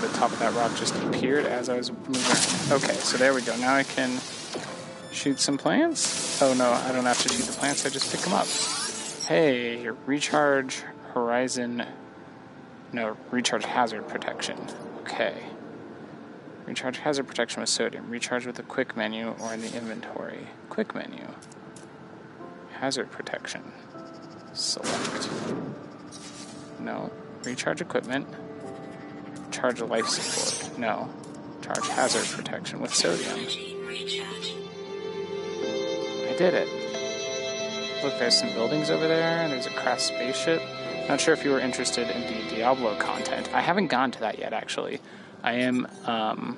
The 0.00 0.08
top 0.14 0.30
of 0.30 0.38
that 0.38 0.54
rock 0.54 0.76
just 0.76 0.94
appeared 0.94 1.46
as 1.46 1.68
I 1.68 1.76
was 1.76 1.90
moving. 1.90 2.14
Okay, 2.70 2.94
so 2.94 3.16
there 3.16 3.34
we 3.34 3.42
go. 3.42 3.56
Now 3.56 3.74
I 3.74 3.82
can 3.82 4.20
shoot 5.10 5.40
some 5.40 5.58
plants. 5.58 6.40
Oh 6.40 6.54
no, 6.54 6.70
I 6.70 6.92
don't 6.92 7.06
have 7.06 7.20
to 7.22 7.28
shoot 7.28 7.42
the 7.46 7.54
plants. 7.54 7.84
I 7.84 7.88
just 7.88 8.12
pick 8.12 8.20
them 8.20 8.34
up. 8.34 8.46
Hey, 9.26 9.88
recharge 9.88 10.84
horizon. 11.12 11.84
No, 12.92 13.16
recharge 13.32 13.64
hazard 13.64 14.06
protection. 14.06 14.56
Okay. 15.00 15.42
Recharge 16.64 16.98
hazard 16.98 17.26
protection 17.26 17.58
with 17.60 17.68
sodium. 17.68 18.08
Recharge 18.08 18.46
with 18.46 18.54
the 18.54 18.62
quick 18.62 18.96
menu 18.96 19.34
or 19.40 19.52
in 19.52 19.62
the 19.62 19.76
inventory. 19.76 20.46
Quick 20.68 20.94
menu. 20.94 21.26
Hazard 22.78 23.10
protection. 23.10 23.72
Select. 24.52 25.28
No. 26.78 27.10
Recharge 27.42 27.80
equipment. 27.80 28.28
Charge 29.50 29.80
life 29.80 30.06
support. 30.06 30.78
No. 30.78 31.12
Charge 31.62 31.88
hazard 31.88 32.26
protection 32.26 32.78
with 32.78 32.94
sodium. 32.94 33.40
I 36.28 36.36
did 36.38 36.54
it. 36.54 36.85
Look, 38.06 38.20
there's 38.20 38.38
some 38.38 38.52
buildings 38.52 38.88
over 38.88 39.08
there. 39.08 39.48
There's 39.48 39.66
a 39.66 39.70
crashed 39.70 40.06
spaceship. 40.06 40.62
Not 41.08 41.20
sure 41.20 41.34
if 41.34 41.44
you 41.44 41.50
were 41.50 41.58
interested 41.58 42.08
in 42.08 42.20
the 42.22 42.54
Diablo 42.54 42.96
content. 43.00 43.52
I 43.52 43.60
haven't 43.60 43.88
gone 43.88 44.12
to 44.12 44.20
that 44.20 44.38
yet, 44.38 44.52
actually. 44.52 45.00
I 45.42 45.54
am 45.54 45.88
um, 46.04 46.56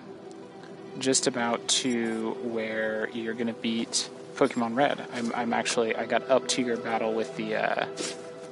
just 0.98 1.26
about 1.26 1.66
to 1.68 2.32
where 2.42 3.08
you're 3.14 3.32
gonna 3.32 3.54
beat 3.54 4.10
Pokemon 4.34 4.76
Red. 4.76 5.02
I'm, 5.14 5.32
I'm 5.34 5.54
actually 5.54 5.96
I 5.96 6.04
got 6.04 6.28
up 6.28 6.48
to 6.48 6.62
your 6.62 6.76
battle 6.76 7.14
with 7.14 7.34
the 7.38 7.56
uh, 7.56 7.86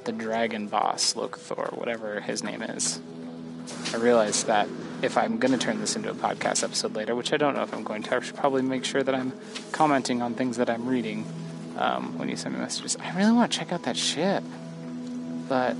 the 0.05 0.11
dragon 0.11 0.65
boss, 0.65 1.13
Locathor, 1.13 1.77
whatever 1.77 2.19
his 2.19 2.43
name 2.43 2.63
is. 2.63 2.99
I 3.93 3.97
realized 3.97 4.47
that 4.47 4.67
if 5.03 5.19
I'm 5.19 5.37
going 5.37 5.51
to 5.51 5.57
turn 5.59 5.81
this 5.81 5.95
into 5.95 6.09
a 6.09 6.15
podcast 6.15 6.63
episode 6.63 6.95
later, 6.95 7.13
which 7.13 7.31
I 7.31 7.37
don't 7.37 7.53
know 7.53 7.61
if 7.61 7.73
I'm 7.75 7.83
going 7.83 8.01
to, 8.03 8.15
I 8.15 8.19
should 8.21 8.37
probably 8.37 8.63
make 8.63 8.85
sure 8.85 9.03
that 9.03 9.13
I'm 9.13 9.33
commenting 9.71 10.23
on 10.23 10.33
things 10.33 10.57
that 10.57 10.69
I'm 10.69 10.87
reading 10.87 11.25
um, 11.77 12.17
when 12.17 12.27
you 12.27 12.35
send 12.35 12.55
me 12.55 12.59
messages. 12.59 12.97
I 12.97 13.15
really 13.15 13.31
want 13.31 13.51
to 13.51 13.57
check 13.57 13.71
out 13.71 13.83
that 13.83 13.95
ship, 13.95 14.43
but 15.47 15.75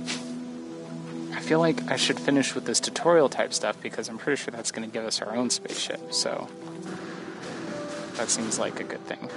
I 1.34 1.40
feel 1.40 1.58
like 1.58 1.90
I 1.90 1.96
should 1.96 2.18
finish 2.18 2.54
with 2.54 2.64
this 2.64 2.80
tutorial 2.80 3.28
type 3.28 3.52
stuff 3.52 3.80
because 3.82 4.08
I'm 4.08 4.18
pretty 4.18 4.40
sure 4.42 4.52
that's 4.52 4.70
going 4.70 4.88
to 4.88 4.92
give 4.92 5.04
us 5.04 5.20
our 5.20 5.34
own 5.34 5.50
spaceship. 5.50 6.12
So 6.12 6.48
that 8.14 8.28
seems 8.30 8.58
like 8.58 8.80
a 8.80 8.84
good 8.84 9.04
thing. 9.06 9.28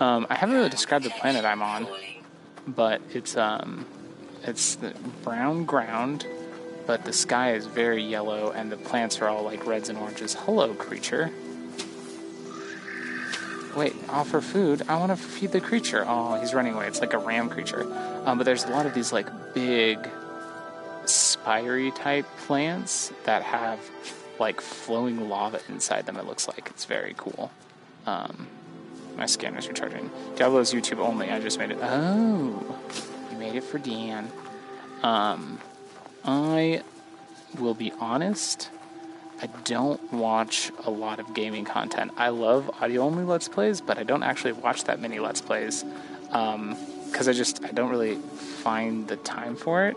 Um, 0.00 0.26
I 0.30 0.34
haven't 0.34 0.56
really 0.56 0.70
described 0.70 1.04
the 1.04 1.10
planet 1.10 1.44
I'm 1.44 1.62
on, 1.62 1.86
but 2.66 3.02
it's 3.12 3.36
um, 3.36 3.86
it's 4.44 4.78
brown 5.22 5.64
ground, 5.66 6.26
but 6.86 7.04
the 7.04 7.12
sky 7.12 7.52
is 7.52 7.66
very 7.66 8.02
yellow, 8.02 8.50
and 8.50 8.72
the 8.72 8.78
plants 8.78 9.20
are 9.20 9.28
all 9.28 9.44
like 9.44 9.66
reds 9.66 9.90
and 9.90 9.98
oranges. 9.98 10.34
Hello, 10.34 10.72
creature. 10.74 11.30
Wait, 13.76 13.94
offer 14.08 14.40
food. 14.40 14.82
I 14.88 14.96
want 14.96 15.10
to 15.10 15.16
feed 15.16 15.52
the 15.52 15.60
creature. 15.60 16.04
Oh, 16.06 16.38
he's 16.40 16.52
running 16.54 16.74
away. 16.74 16.86
It's 16.88 17.00
like 17.00 17.12
a 17.12 17.18
ram 17.18 17.48
creature. 17.48 17.82
Um, 18.24 18.36
but 18.36 18.44
there's 18.44 18.64
a 18.64 18.70
lot 18.70 18.86
of 18.86 18.94
these 18.94 19.12
like 19.12 19.28
big, 19.54 20.08
spiry 21.04 21.90
type 21.92 22.26
plants 22.46 23.12
that 23.24 23.42
have 23.42 23.78
like 24.38 24.60
flowing 24.60 25.28
lava 25.28 25.60
inside 25.68 26.06
them. 26.06 26.16
It 26.16 26.26
looks 26.26 26.48
like 26.48 26.68
it's 26.68 26.84
very 26.84 27.14
cool. 27.16 27.50
Um, 28.06 28.48
my 29.16 29.26
scanner's 29.26 29.68
recharging. 29.68 30.10
Diablo's 30.36 30.72
YouTube 30.72 30.98
only. 30.98 31.30
I 31.30 31.40
just 31.40 31.58
made 31.58 31.70
it. 31.70 31.78
Oh, 31.80 32.78
you 33.30 33.38
made 33.38 33.54
it 33.54 33.64
for 33.64 33.78
Dan. 33.78 34.30
Um, 35.02 35.60
I 36.24 36.82
will 37.58 37.74
be 37.74 37.92
honest. 38.00 38.70
I 39.42 39.46
don't 39.64 40.12
watch 40.12 40.70
a 40.84 40.90
lot 40.90 41.18
of 41.18 41.32
gaming 41.32 41.64
content. 41.64 42.12
I 42.18 42.28
love 42.28 42.70
audio 42.82 43.02
only 43.02 43.24
Let's 43.24 43.48
Plays, 43.48 43.80
but 43.80 43.96
I 43.96 44.02
don't 44.02 44.22
actually 44.22 44.52
watch 44.52 44.84
that 44.84 45.00
many 45.00 45.18
Let's 45.18 45.40
Plays 45.40 45.82
because 46.24 46.54
um, 46.54 46.76
I 47.14 47.32
just 47.32 47.64
I 47.64 47.68
don't 47.68 47.90
really 47.90 48.16
find 48.16 49.08
the 49.08 49.16
time 49.16 49.56
for 49.56 49.86
it. 49.86 49.96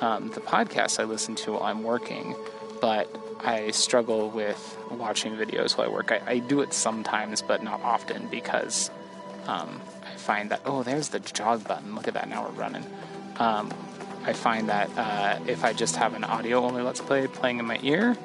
Um, 0.00 0.30
the 0.30 0.40
podcast 0.40 1.00
I 1.00 1.04
listen 1.04 1.34
to 1.36 1.52
while 1.52 1.64
I'm 1.64 1.82
working, 1.82 2.36
but 2.80 3.12
I 3.40 3.72
struggle 3.72 4.30
with 4.30 4.78
watching 4.92 5.32
videos 5.34 5.76
while 5.76 5.88
I 5.88 5.90
work. 5.90 6.12
I, 6.12 6.20
I 6.24 6.38
do 6.38 6.60
it 6.60 6.72
sometimes, 6.72 7.42
but 7.42 7.64
not 7.64 7.82
often 7.82 8.28
because 8.28 8.92
um, 9.48 9.80
I 10.06 10.14
find 10.16 10.50
that 10.52 10.60
oh, 10.64 10.84
there's 10.84 11.08
the 11.08 11.18
jog 11.18 11.66
button. 11.66 11.96
Look 11.96 12.06
at 12.06 12.14
that. 12.14 12.28
Now 12.28 12.44
we're 12.44 12.60
running. 12.60 12.86
Um, 13.38 13.72
I 14.24 14.34
find 14.34 14.68
that 14.68 14.88
uh, 14.96 15.40
if 15.48 15.64
I 15.64 15.72
just 15.72 15.96
have 15.96 16.14
an 16.14 16.22
audio 16.22 16.62
only 16.62 16.82
Let's 16.82 17.00
Play 17.00 17.26
playing 17.26 17.58
in 17.58 17.64
my 17.64 17.80
ear, 17.82 18.16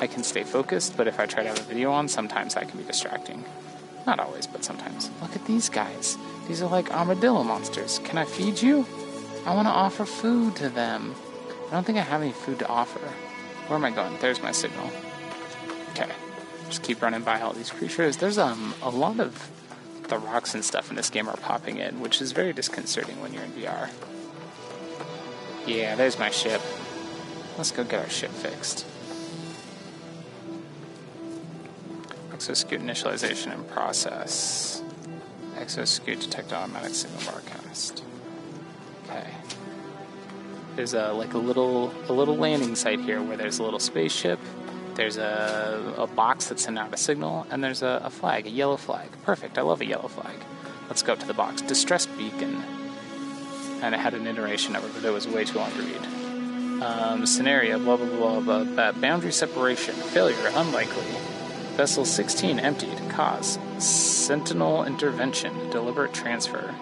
I 0.00 0.06
can 0.06 0.22
stay 0.22 0.44
focused, 0.44 0.96
but 0.96 1.08
if 1.08 1.18
I 1.18 1.26
try 1.26 1.42
to 1.42 1.48
have 1.48 1.58
a 1.58 1.64
video 1.64 1.90
on, 1.90 2.08
sometimes 2.08 2.54
that 2.54 2.68
can 2.68 2.78
be 2.78 2.84
distracting. 2.84 3.44
Not 4.06 4.20
always, 4.20 4.46
but 4.46 4.64
sometimes. 4.64 5.10
Look 5.20 5.34
at 5.34 5.44
these 5.44 5.68
guys. 5.68 6.16
These 6.46 6.62
are 6.62 6.70
like 6.70 6.92
armadillo 6.94 7.42
monsters. 7.42 7.98
Can 8.04 8.16
I 8.16 8.24
feed 8.24 8.62
you? 8.62 8.86
I 9.44 9.54
want 9.54 9.66
to 9.66 9.72
offer 9.72 10.04
food 10.04 10.56
to 10.56 10.68
them. 10.68 11.14
I 11.68 11.72
don't 11.72 11.84
think 11.84 11.98
I 11.98 12.02
have 12.02 12.22
any 12.22 12.32
food 12.32 12.58
to 12.60 12.68
offer. 12.68 13.00
Where 13.66 13.76
am 13.76 13.84
I 13.84 13.90
going? 13.90 14.16
There's 14.20 14.42
my 14.42 14.52
signal. 14.52 14.90
Okay. 15.90 16.10
Just 16.66 16.82
keep 16.82 17.02
running 17.02 17.22
by 17.22 17.40
all 17.40 17.52
these 17.52 17.70
creatures. 17.70 18.16
There's 18.16 18.38
um 18.38 18.74
a 18.82 18.90
lot 18.90 19.20
of 19.20 19.50
the 20.08 20.18
rocks 20.18 20.54
and 20.54 20.64
stuff 20.64 20.90
in 20.90 20.96
this 20.96 21.10
game 21.10 21.28
are 21.28 21.36
popping 21.36 21.78
in, 21.78 22.00
which 22.00 22.20
is 22.22 22.32
very 22.32 22.52
disconcerting 22.52 23.20
when 23.20 23.34
you're 23.34 23.42
in 23.42 23.52
VR. 23.52 23.90
Yeah, 25.66 25.96
there's 25.96 26.18
my 26.18 26.30
ship. 26.30 26.62
Let's 27.58 27.72
go 27.72 27.84
get 27.84 28.00
our 28.00 28.08
ship 28.08 28.30
fixed. 28.30 28.86
Exosuit 32.38 32.80
initialization 32.80 33.52
and 33.52 33.68
process. 33.68 34.80
Exosuit 35.56 36.20
detect 36.20 36.52
automatic 36.52 36.94
signal 36.94 37.20
broadcast. 37.22 38.04
Okay. 39.04 39.26
There's 40.76 40.94
a 40.94 41.12
like 41.12 41.34
a 41.34 41.38
little 41.38 41.92
a 42.08 42.12
little 42.12 42.36
landing 42.36 42.76
site 42.76 43.00
here 43.00 43.20
where 43.20 43.36
there's 43.36 43.58
a 43.58 43.64
little 43.64 43.80
spaceship. 43.80 44.38
There's 44.94 45.16
a, 45.16 45.94
a 45.98 46.06
box 46.06 46.46
that 46.46 46.60
sent 46.60 46.78
out 46.78 46.94
a 46.94 46.96
signal, 46.96 47.44
and 47.50 47.62
there's 47.62 47.82
a, 47.82 48.02
a 48.04 48.10
flag, 48.10 48.46
a 48.46 48.50
yellow 48.50 48.76
flag. 48.76 49.08
Perfect. 49.24 49.58
I 49.58 49.62
love 49.62 49.80
a 49.80 49.84
yellow 49.84 50.06
flag. 50.06 50.36
Let's 50.86 51.02
go 51.02 51.14
up 51.14 51.18
to 51.18 51.26
the 51.26 51.34
box. 51.34 51.60
Distress 51.62 52.06
beacon. 52.06 52.62
And 53.82 53.96
it 53.96 53.98
had 53.98 54.14
an 54.14 54.28
iteration 54.28 54.76
it, 54.76 54.82
but 54.94 55.04
it 55.04 55.10
was 55.10 55.26
way 55.26 55.44
too 55.44 55.58
long 55.58 55.72
to 55.72 55.82
read. 55.82 56.82
Um, 56.82 57.26
scenario, 57.26 57.80
blah, 57.80 57.96
blah, 57.96 58.06
blah, 58.06 58.40
blah, 58.40 58.64
blah. 58.64 58.92
Boundary 58.92 59.32
separation. 59.32 59.94
Failure, 59.94 60.52
unlikely. 60.54 61.04
Vessel 61.78 62.04
16 62.04 62.58
emptied. 62.58 62.98
Cause. 63.10 63.56
Sentinel 63.78 64.82
intervention. 64.82 65.70
Deliberate 65.70 66.12
transfer. 66.12 66.74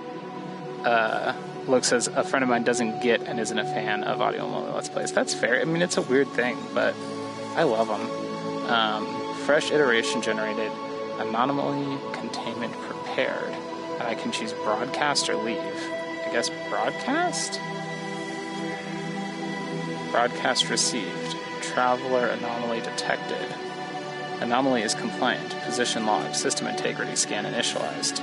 Uh, 0.86 1.34
Luke 1.68 1.84
says, 1.84 2.08
a 2.08 2.24
friend 2.24 2.42
of 2.42 2.48
mine 2.48 2.62
doesn't 2.62 3.02
get 3.02 3.20
and 3.24 3.38
isn't 3.38 3.58
a 3.58 3.64
fan 3.64 4.04
of 4.04 4.22
audio 4.22 4.40
only 4.40 4.72
Let's 4.72 4.88
Plays. 4.88 5.12
That's 5.12 5.34
fair. 5.34 5.60
I 5.60 5.64
mean, 5.64 5.82
it's 5.82 5.98
a 5.98 6.02
weird 6.02 6.28
thing, 6.28 6.56
but 6.72 6.94
I 7.56 7.64
love 7.64 7.88
them. 7.88 8.70
Um, 8.70 9.34
fresh 9.44 9.70
iteration 9.70 10.22
generated. 10.22 10.72
Anomaly 11.18 11.98
containment 12.14 12.72
prepared. 12.72 13.52
And 13.98 14.04
I 14.04 14.14
can 14.14 14.32
choose 14.32 14.54
broadcast 14.54 15.28
or 15.28 15.36
leave. 15.36 15.58
I 15.58 16.30
guess 16.32 16.48
broadcast? 16.70 17.60
Broadcast 20.10 20.70
received. 20.70 21.36
Traveler 21.60 22.28
anomaly 22.28 22.80
detected. 22.80 23.54
Anomaly 24.40 24.82
is 24.82 24.94
compliant. 24.94 25.50
Position 25.62 26.06
log. 26.06 26.34
System 26.34 26.66
integrity 26.66 27.16
scan 27.16 27.44
initialized. 27.44 28.20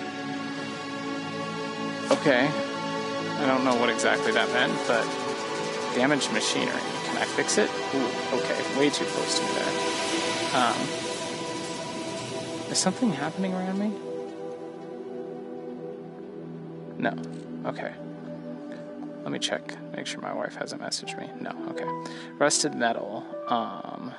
Okay. 2.12 2.48
I 2.48 3.46
don't 3.48 3.65
know 3.65 3.75
what 3.75 3.89
exactly 3.89 4.32
that 4.32 4.48
meant, 4.53 4.74
but 4.88 5.03
damaged 5.96 6.32
machinery. 6.32 6.79
Can 7.05 7.17
I 7.17 7.25
fix 7.25 7.58
it? 7.58 7.70
Ooh, 7.96 8.38
okay. 8.38 8.79
Way 8.79 8.89
too 8.89 9.05
close 9.05 9.39
to 9.39 9.46
me 9.46 9.51
there. 9.53 9.74
Um, 10.55 10.75
is 12.72 12.77
something 12.77 13.12
happening 13.12 13.53
around 13.53 13.79
me? 13.79 13.91
No. 17.00 17.15
Okay. 17.70 17.91
Let 19.24 19.32
me 19.32 19.39
check. 19.39 19.75
Make 19.96 20.05
sure 20.05 20.22
my 20.22 20.34
wife 20.34 20.55
hasn't 20.55 20.82
messaged 20.82 21.17
me. 21.17 21.29
No. 21.41 21.51
Okay. 21.70 21.88
Rusted 22.38 22.75
metal. 22.75 23.25
Um. 23.48 24.13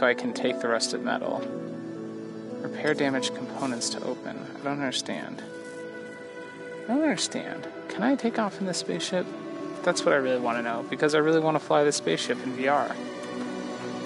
So 0.00 0.06
I 0.06 0.14
can 0.14 0.32
take 0.32 0.60
the 0.60 0.68
rusted 0.68 1.02
metal. 1.02 1.40
Repair 2.62 2.94
damaged 2.94 3.34
components 3.34 3.90
to 3.90 4.02
open. 4.02 4.46
I 4.58 4.64
don't 4.64 4.78
understand. 4.78 5.42
I 6.84 6.94
don't 6.94 7.02
understand. 7.02 7.68
Can 7.90 8.02
I 8.02 8.14
take 8.14 8.38
off 8.38 8.58
in 8.62 8.66
this 8.66 8.78
spaceship? 8.78 9.26
That's 9.82 10.02
what 10.02 10.14
I 10.14 10.16
really 10.16 10.40
want 10.40 10.56
to 10.56 10.62
know, 10.62 10.86
because 10.88 11.14
I 11.14 11.18
really 11.18 11.38
want 11.38 11.56
to 11.56 11.58
fly 11.58 11.84
this 11.84 11.96
spaceship 11.96 12.42
in 12.44 12.56
VR. 12.56 12.96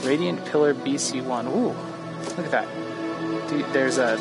Radiant 0.05 0.45
Pillar 0.47 0.75
BC1. 0.75 1.47
Ooh, 1.47 1.69
look 1.69 2.39
at 2.41 2.51
that. 2.51 3.73
There's 3.73 3.99
a 3.99 4.17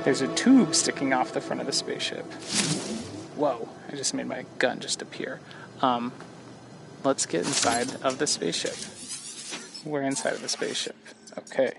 there's 0.04 0.22
a 0.22 0.34
tube 0.34 0.74
sticking 0.74 1.12
off 1.12 1.32
the 1.32 1.42
front 1.42 1.60
of 1.60 1.66
the 1.66 1.74
spaceship. 1.74 2.24
Whoa! 3.36 3.68
I 3.90 3.96
just 3.96 4.14
made 4.14 4.28
my 4.28 4.46
gun 4.58 4.80
just 4.80 5.02
appear. 5.02 5.40
Um, 5.82 6.10
let's 7.04 7.26
get 7.26 7.44
inside 7.44 7.96
of 8.02 8.16
the 8.16 8.26
spaceship. 8.26 8.76
We're 9.84 10.02
inside 10.02 10.34
of 10.34 10.42
the 10.42 10.48
spaceship. 10.48 10.96
Okay. 11.38 11.72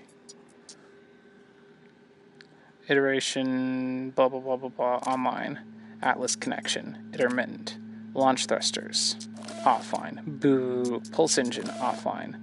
Iteration 2.88 4.10
blah 4.10 4.28
blah 4.28 4.40
blah 4.40 4.56
blah 4.56 4.68
blah 4.68 4.96
online. 5.06 5.60
Atlas 6.02 6.36
connection. 6.36 7.10
Intermittent. 7.12 7.78
Launch 8.12 8.46
thrusters. 8.46 9.16
Offline. 9.64 10.40
Boo. 10.40 11.00
Pulse 11.12 11.38
engine 11.38 11.66
offline. 11.66 12.40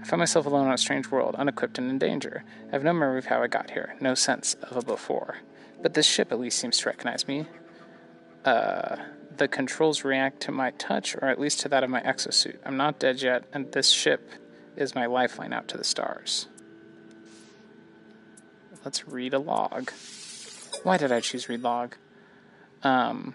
I 0.00 0.06
found 0.06 0.18
myself 0.18 0.44
alone 0.44 0.66
on 0.66 0.74
a 0.74 0.78
strange 0.78 1.10
world, 1.10 1.34
unequipped 1.36 1.78
and 1.78 1.88
in 1.88 1.98
danger. 1.98 2.44
I 2.68 2.72
have 2.72 2.84
no 2.84 2.92
memory 2.92 3.18
of 3.18 3.26
how 3.26 3.42
I 3.42 3.46
got 3.46 3.70
here, 3.70 3.96
no 4.00 4.14
sense 4.14 4.52
of 4.54 4.76
a 4.76 4.82
before. 4.82 5.36
But 5.80 5.94
this 5.94 6.06
ship 6.06 6.30
at 6.30 6.38
least 6.38 6.58
seems 6.58 6.76
to 6.78 6.88
recognize 6.90 7.26
me. 7.26 7.46
Uh, 8.44 8.96
the 9.36 9.48
controls 9.48 10.04
react 10.04 10.40
to 10.40 10.52
my 10.52 10.72
touch, 10.72 11.16
or 11.16 11.24
at 11.24 11.40
least 11.40 11.60
to 11.60 11.68
that 11.70 11.84
of 11.84 11.88
my 11.88 12.02
exosuit. 12.02 12.58
I'm 12.66 12.76
not 12.76 12.98
dead 12.98 13.22
yet, 13.22 13.44
and 13.54 13.72
this 13.72 13.88
ship 13.88 14.28
is 14.76 14.94
my 14.94 15.06
lifeline 15.06 15.52
out 15.52 15.68
to 15.68 15.78
the 15.78 15.84
stars. 15.84 16.48
Let's 18.84 19.08
read 19.08 19.32
a 19.32 19.38
log. 19.38 19.90
Why 20.82 20.96
did 20.96 21.10
I 21.10 21.20
choose 21.20 21.48
read 21.48 21.62
log? 21.62 21.96
Um, 22.82 23.34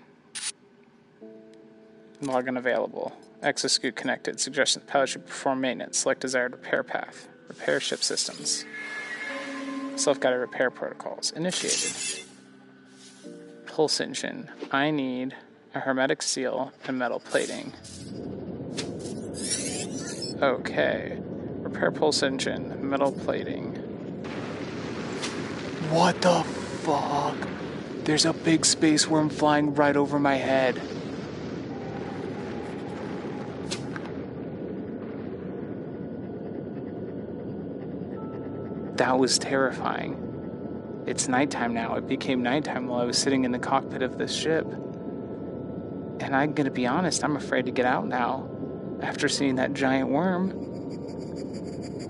log 2.22 2.48
unavailable. 2.48 3.16
Exosuit 3.42 3.96
connected. 3.96 4.40
Suggestion 4.40 4.82
the 4.86 4.92
pilot 4.92 5.10
should 5.10 5.26
perform 5.26 5.62
maintenance. 5.62 5.98
Select 5.98 6.22
desired 6.22 6.52
repair 6.52 6.84
path. 6.84 7.28
Repair 7.48 7.80
ship 7.80 8.04
systems. 8.04 8.66
Self 9.96 10.20
guided 10.20 10.40
repair 10.40 10.70
protocols. 10.70 11.32
Initiated. 11.32 12.26
Pulse 13.66 14.00
engine. 14.00 14.50
I 14.72 14.92
need 14.92 15.36
a 15.74 15.80
hermetic 15.80 16.22
seal 16.22 16.74
and 16.86 17.00
metal 17.00 17.20
plating. 17.20 17.74
Okay. 20.42 21.20
Repair 21.72 21.92
pulse 21.92 22.24
engine, 22.24 22.90
metal 22.90 23.12
plating. 23.12 23.76
What 25.92 26.20
the 26.20 26.44
fuck? 26.82 27.38
There's 28.06 28.26
a 28.26 28.34
big 28.34 28.66
space 28.66 29.08
worm 29.08 29.30
flying 29.30 29.76
right 29.76 29.96
over 29.96 30.18
my 30.18 30.34
head. 30.34 30.82
That 38.98 39.20
was 39.20 39.38
terrifying. 39.38 41.04
It's 41.06 41.28
nighttime 41.28 41.76
now. 41.76 41.96
It 41.96 42.08
became 42.08 42.42
nighttime 42.42 42.88
while 42.88 43.00
I 43.00 43.06
was 43.06 43.18
sitting 43.18 43.46
in 43.46 43.52
the 43.52 43.60
cockpit 43.60 44.02
of 44.02 44.18
this 44.18 44.34
ship. 44.34 44.66
And 46.20 46.36
I'm 46.36 46.54
gonna 46.54 46.72
be 46.72 46.88
honest, 46.88 47.24
I'm 47.24 47.36
afraid 47.36 47.68
to 47.68 47.72
get 47.72 47.86
out 47.86 48.08
now 48.08 48.50
after 49.02 49.30
seeing 49.30 49.56
that 49.56 49.74
giant 49.74 50.10
worm. 50.10 50.69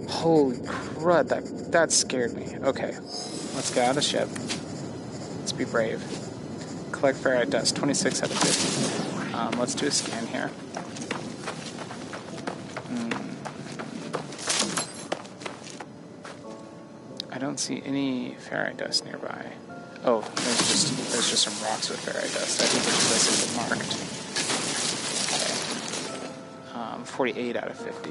Holy 0.09 0.57
crud, 0.57 1.29
that, 1.29 1.71
that 1.71 1.91
scared 1.91 2.33
me. 2.33 2.57
Okay, 2.61 2.93
let's 3.55 3.73
get 3.73 3.85
out 3.85 3.89
of 3.91 3.95
the 3.95 4.01
ship. 4.01 4.27
Let's 5.39 5.53
be 5.53 5.65
brave. 5.65 6.01
Collect 6.91 7.17
ferrite 7.17 7.49
dust, 7.49 7.75
26 7.75 8.23
out 8.23 8.31
of 8.31 8.37
50. 8.37 9.33
Um, 9.33 9.51
let's 9.59 9.73
do 9.75 9.87
a 9.87 9.91
scan 9.91 10.27
here. 10.27 10.51
I 17.31 17.37
don't 17.37 17.57
see 17.57 17.81
any 17.85 18.35
ferrite 18.49 18.75
dust 18.77 19.05
nearby. 19.05 19.45
Oh, 20.03 20.19
there's 20.35 20.57
just 20.57 21.11
there's 21.11 21.29
just 21.29 21.43
some 21.43 21.53
rocks 21.65 21.89
with 21.89 21.99
ferrite 22.05 22.33
dust. 22.33 22.61
I 22.61 22.65
think 22.65 22.83
they're 22.83 22.93
just 22.93 23.11
listed 23.13 23.55
marked. 23.55 23.93
Okay. 26.75 26.95
Um, 26.95 27.05
48 27.05 27.55
out 27.55 27.69
of 27.69 27.77
50. 27.77 28.09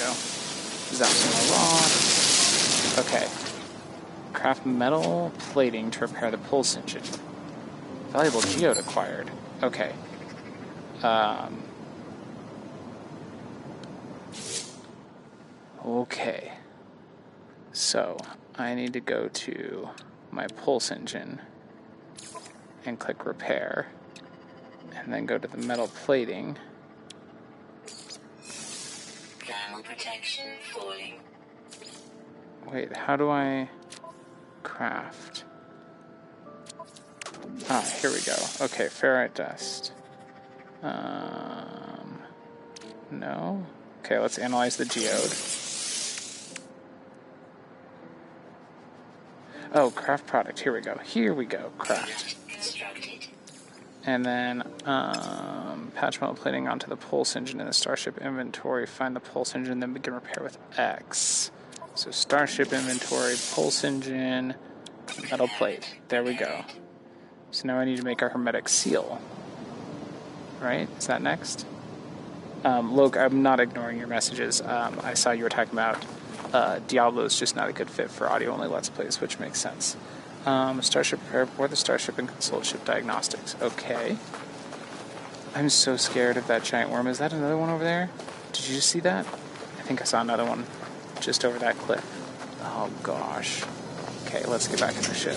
Go. 0.00 0.12
Zap 0.92 1.08
some 1.08 1.32
more 1.36 1.56
rock. 1.58 3.06
Okay. 3.06 3.28
Craft 4.32 4.64
metal 4.64 5.30
plating 5.38 5.90
to 5.90 6.00
repair 6.00 6.30
the 6.30 6.38
pulse 6.38 6.74
engine. 6.74 7.02
Valuable 8.08 8.40
geode 8.40 8.78
acquired. 8.78 9.30
Okay. 9.62 9.92
Um, 11.02 11.62
okay. 15.84 16.52
So 17.72 18.16
I 18.56 18.74
need 18.74 18.94
to 18.94 19.00
go 19.00 19.28
to 19.28 19.90
my 20.30 20.46
pulse 20.46 20.90
engine 20.90 21.42
and 22.86 22.98
click 22.98 23.26
repair 23.26 23.88
and 24.94 25.12
then 25.12 25.26
go 25.26 25.36
to 25.36 25.46
the 25.46 25.58
metal 25.58 25.88
plating. 25.88 26.56
Thermal 29.40 29.79
protection 29.90 30.46
falling. 30.72 31.20
Wait, 32.70 32.96
how 32.96 33.16
do 33.16 33.28
I 33.28 33.68
craft? 34.62 35.44
Ah, 37.68 37.84
here 38.00 38.10
we 38.10 38.20
go. 38.20 38.36
Okay, 38.60 38.86
ferrite 38.86 39.34
dust. 39.34 39.92
Um, 40.82 42.20
no. 43.10 43.66
Okay, 44.04 44.18
let's 44.18 44.38
analyze 44.38 44.76
the 44.76 44.84
geode. 44.84 45.34
Oh, 49.74 49.90
craft 49.90 50.26
product. 50.26 50.60
Here 50.60 50.72
we 50.72 50.80
go. 50.80 50.98
Here 50.98 51.34
we 51.34 51.46
go. 51.46 51.72
Craft. 51.78 52.36
And 54.10 54.26
then 54.26 54.64
um, 54.86 55.92
patch 55.94 56.20
metal 56.20 56.34
plating 56.34 56.66
onto 56.66 56.88
the 56.88 56.96
pulse 56.96 57.36
engine 57.36 57.60
in 57.60 57.66
the 57.66 57.72
Starship 57.72 58.18
inventory. 58.18 58.84
Find 58.84 59.14
the 59.14 59.20
pulse 59.20 59.54
engine, 59.54 59.78
then 59.78 59.92
begin 59.92 60.14
repair 60.14 60.42
with 60.42 60.58
X. 60.76 61.52
So 61.94 62.10
Starship 62.10 62.72
inventory, 62.72 63.36
pulse 63.54 63.84
engine, 63.84 64.54
metal 65.30 65.46
plate. 65.46 65.94
There 66.08 66.24
we 66.24 66.34
go. 66.34 66.64
So 67.52 67.68
now 67.68 67.78
I 67.78 67.84
need 67.84 67.98
to 67.98 68.04
make 68.04 68.20
a 68.20 68.28
hermetic 68.30 68.68
seal. 68.68 69.20
right? 70.60 70.88
Is 70.98 71.06
that 71.06 71.22
next? 71.22 71.66
Um, 72.64 72.94
Loke, 72.94 73.16
I'm 73.16 73.42
not 73.42 73.60
ignoring 73.60 73.98
your 73.98 74.08
messages. 74.08 74.60
Um, 74.60 75.00
I 75.04 75.14
saw 75.14 75.30
you 75.30 75.44
were 75.44 75.48
talking 75.50 75.72
about 75.72 76.04
uh, 76.52 76.80
Diablo 76.88 77.24
is 77.24 77.38
just 77.38 77.56
not 77.56 77.68
a 77.68 77.72
good 77.72 77.88
fit 77.88 78.10
for 78.10 78.28
audio 78.28 78.50
only 78.50 78.68
Let's 78.68 78.90
Plays, 78.90 79.20
which 79.20 79.38
makes 79.38 79.60
sense. 79.60 79.96
Um, 80.46 80.80
Starship 80.82 81.20
repair 81.26 81.46
for 81.46 81.68
the 81.68 81.76
Starship 81.76 82.18
and 82.18 82.28
Console 82.28 82.62
Ship 82.62 82.82
Diagnostics. 82.84 83.56
Okay. 83.60 84.16
I'm 85.54 85.68
so 85.68 85.96
scared 85.96 86.36
of 86.36 86.46
that 86.46 86.62
giant 86.64 86.90
worm. 86.90 87.06
Is 87.06 87.18
that 87.18 87.32
another 87.32 87.56
one 87.56 87.70
over 87.70 87.84
there? 87.84 88.08
Did 88.52 88.68
you 88.68 88.76
just 88.76 88.88
see 88.88 89.00
that? 89.00 89.26
I 89.26 89.82
think 89.82 90.00
I 90.00 90.04
saw 90.04 90.20
another 90.20 90.44
one 90.44 90.64
just 91.20 91.44
over 91.44 91.58
that 91.58 91.76
cliff. 91.76 92.04
Oh 92.62 92.90
gosh. 93.02 93.64
Okay, 94.26 94.44
let's 94.46 94.68
get 94.68 94.80
back 94.80 94.96
in 94.96 95.02
the 95.02 95.14
ship. 95.14 95.36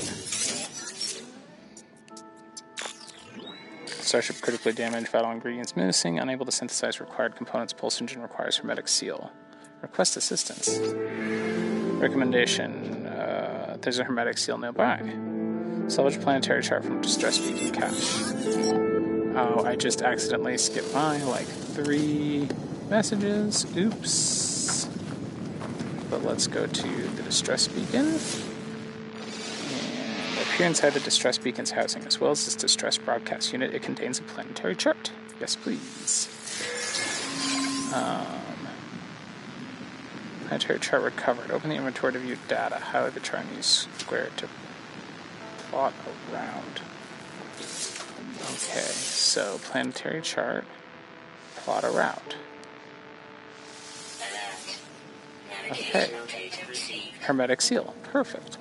Starship 3.87 4.41
critically 4.41 4.73
damaged, 4.73 5.07
vital 5.07 5.31
ingredients 5.31 5.75
missing, 5.75 6.19
unable 6.19 6.45
to 6.45 6.51
synthesize 6.51 6.99
required 6.99 7.35
components. 7.35 7.73
Pulse 7.73 7.99
engine 7.99 8.21
requires 8.21 8.57
hermetic 8.57 8.87
seal. 8.87 9.31
Request 9.81 10.15
assistance. 10.15 10.77
Recommendation 11.99 13.02
there's 13.83 13.99
a 13.99 14.03
hermetic 14.03 14.37
seal 14.37 14.57
nearby. 14.57 14.97
Salvage 15.87 16.21
planetary 16.21 16.63
chart 16.63 16.85
from 16.85 17.01
distress 17.01 17.37
beacon 17.37 17.71
cache. 17.71 18.21
Oh, 19.35 19.63
I 19.65 19.75
just 19.75 20.01
accidentally 20.01 20.57
skipped 20.57 20.93
by 20.93 21.17
like 21.23 21.45
three 21.45 22.47
messages. 22.89 23.65
Oops. 23.75 24.87
But 26.09 26.23
let's 26.23 26.47
go 26.47 26.65
to 26.65 26.87
the 26.87 27.23
distress 27.23 27.67
beacon. 27.67 28.05
And 28.05 28.17
up 30.39 30.47
here 30.55 30.67
inside 30.67 30.91
the 30.91 30.99
distress 31.01 31.37
beacon's 31.37 31.71
housing, 31.71 32.05
as 32.05 32.21
well 32.21 32.31
as 32.31 32.45
this 32.45 32.55
distress 32.55 32.97
broadcast 32.97 33.51
unit, 33.51 33.73
it 33.73 33.81
contains 33.81 34.19
a 34.19 34.23
planetary 34.23 34.75
chart. 34.75 35.11
Yes, 35.41 35.55
please. 35.55 36.29
Um, 37.93 38.42
planetary 40.47 40.79
chart 40.79 41.03
recovered. 41.03 41.51
Open 41.51 41.69
the 41.69 41.75
inventory 41.75 42.13
to 42.13 42.19
view 42.19 42.37
data. 42.47 42.75
Highlight 42.75 43.13
the 43.13 43.19
Chinese 43.19 43.87
square 43.97 44.29
to 44.37 44.47
plot 45.69 45.93
around. 46.31 46.81
Okay, 48.41 48.81
so 48.81 49.59
planetary 49.63 50.21
chart, 50.21 50.65
plot 51.55 51.83
a 51.83 51.89
route. 51.89 52.35
Okay. 55.71 56.11
Hermetic 57.21 57.61
seal, 57.61 57.95
perfect. 58.03 58.57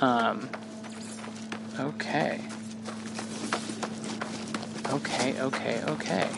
Um, 0.00 0.48
okay. 1.78 2.40
Okay, 4.88 5.40
okay, 5.40 5.82
okay. 5.86 6.28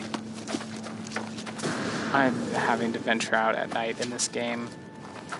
I'm 2.13 2.35
having 2.51 2.93
to 2.93 2.99
venture 2.99 3.35
out 3.35 3.55
at 3.55 3.73
night 3.73 3.99
in 3.99 4.11
this 4.11 4.27
game. 4.27 4.69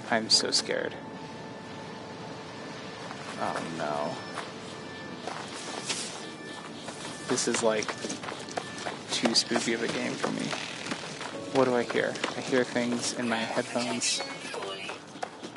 I'm 0.10 0.32
so 0.32 0.50
scared. 0.50 0.96
Oh 3.40 3.64
no. 3.78 4.16
This 7.28 7.48
is 7.48 7.62
like 7.62 7.86
too 9.12 9.36
spooky 9.36 9.74
of 9.74 9.84
a 9.84 9.88
game 9.88 10.14
for 10.14 10.32
me. 10.32 10.48
What 11.54 11.66
do 11.66 11.76
I 11.76 11.84
hear? 11.84 12.12
I 12.36 12.42
hear 12.42 12.64
things 12.64 13.14
in 13.20 13.30
my 13.30 13.38
headphones. 13.38 14.24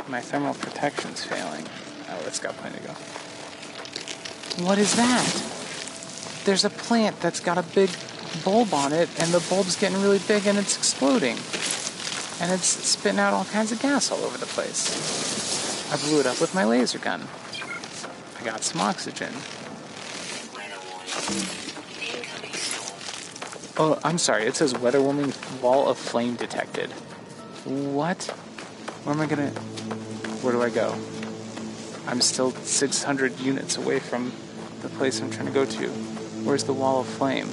My 0.08 0.20
thermal 0.20 0.52
protection's 0.52 1.24
failing. 1.24 1.64
Oh, 2.10 2.22
it's 2.26 2.38
got 2.38 2.54
plenty 2.58 2.76
to 2.76 2.88
go. 2.88 2.92
What 4.66 4.76
is 4.76 4.94
that? 4.96 6.42
There's 6.44 6.66
a 6.66 6.70
plant 6.70 7.18
that's 7.20 7.40
got 7.40 7.56
a 7.56 7.62
big 7.62 7.88
bulb 8.36 8.72
on 8.74 8.92
it, 8.92 9.08
and 9.20 9.32
the 9.32 9.44
bulb's 9.48 9.76
getting 9.76 10.00
really 10.00 10.20
big 10.20 10.46
and 10.46 10.58
it's 10.58 10.76
exploding. 10.76 11.36
And 12.40 12.52
it's 12.52 12.66
spitting 12.66 13.18
out 13.18 13.32
all 13.32 13.44
kinds 13.46 13.72
of 13.72 13.80
gas 13.80 14.10
all 14.10 14.18
over 14.18 14.38
the 14.38 14.46
place. 14.46 15.92
I 15.92 15.96
blew 15.96 16.20
it 16.20 16.26
up 16.26 16.40
with 16.40 16.54
my 16.54 16.64
laser 16.64 16.98
gun. 16.98 17.26
I 18.38 18.44
got 18.44 18.62
some 18.62 18.80
oxygen. 18.80 19.32
Oh, 23.78 23.98
I'm 24.04 24.18
sorry. 24.18 24.44
It 24.44 24.56
says 24.56 24.74
weather 24.78 25.02
warming 25.02 25.32
wall 25.62 25.88
of 25.88 25.98
flame 25.98 26.34
detected. 26.34 26.90
What? 27.64 28.24
Where 29.04 29.14
am 29.14 29.20
I 29.20 29.26
gonna. 29.26 29.50
Where 30.40 30.52
do 30.52 30.62
I 30.62 30.70
go? 30.70 30.94
I'm 32.06 32.20
still 32.20 32.52
600 32.52 33.40
units 33.40 33.76
away 33.76 33.98
from 33.98 34.32
the 34.82 34.88
place 34.88 35.20
I'm 35.20 35.30
trying 35.30 35.46
to 35.46 35.52
go 35.52 35.64
to. 35.64 35.88
Where's 36.44 36.64
the 36.64 36.72
wall 36.72 37.00
of 37.00 37.06
flame? 37.06 37.48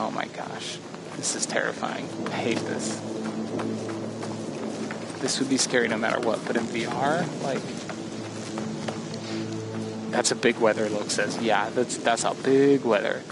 Oh 0.00 0.10
my 0.10 0.24
gosh. 0.28 0.78
This 1.16 1.36
is 1.36 1.44
terrifying. 1.44 2.08
I 2.28 2.30
hate 2.30 2.56
this. 2.56 2.98
This 5.20 5.38
would 5.38 5.50
be 5.50 5.58
scary 5.58 5.88
no 5.88 5.98
matter 5.98 6.18
what, 6.18 6.42
but 6.46 6.56
in 6.56 6.64
VR, 6.64 7.20
like. 7.42 7.60
That's 10.10 10.30
a 10.30 10.34
big 10.34 10.58
weather, 10.58 10.88
look 10.88 11.10
says. 11.10 11.36
Yeah, 11.36 11.68
that's 11.68 11.98
that's 11.98 12.24
a 12.24 12.32
big 12.32 12.82
weather. 12.82 13.22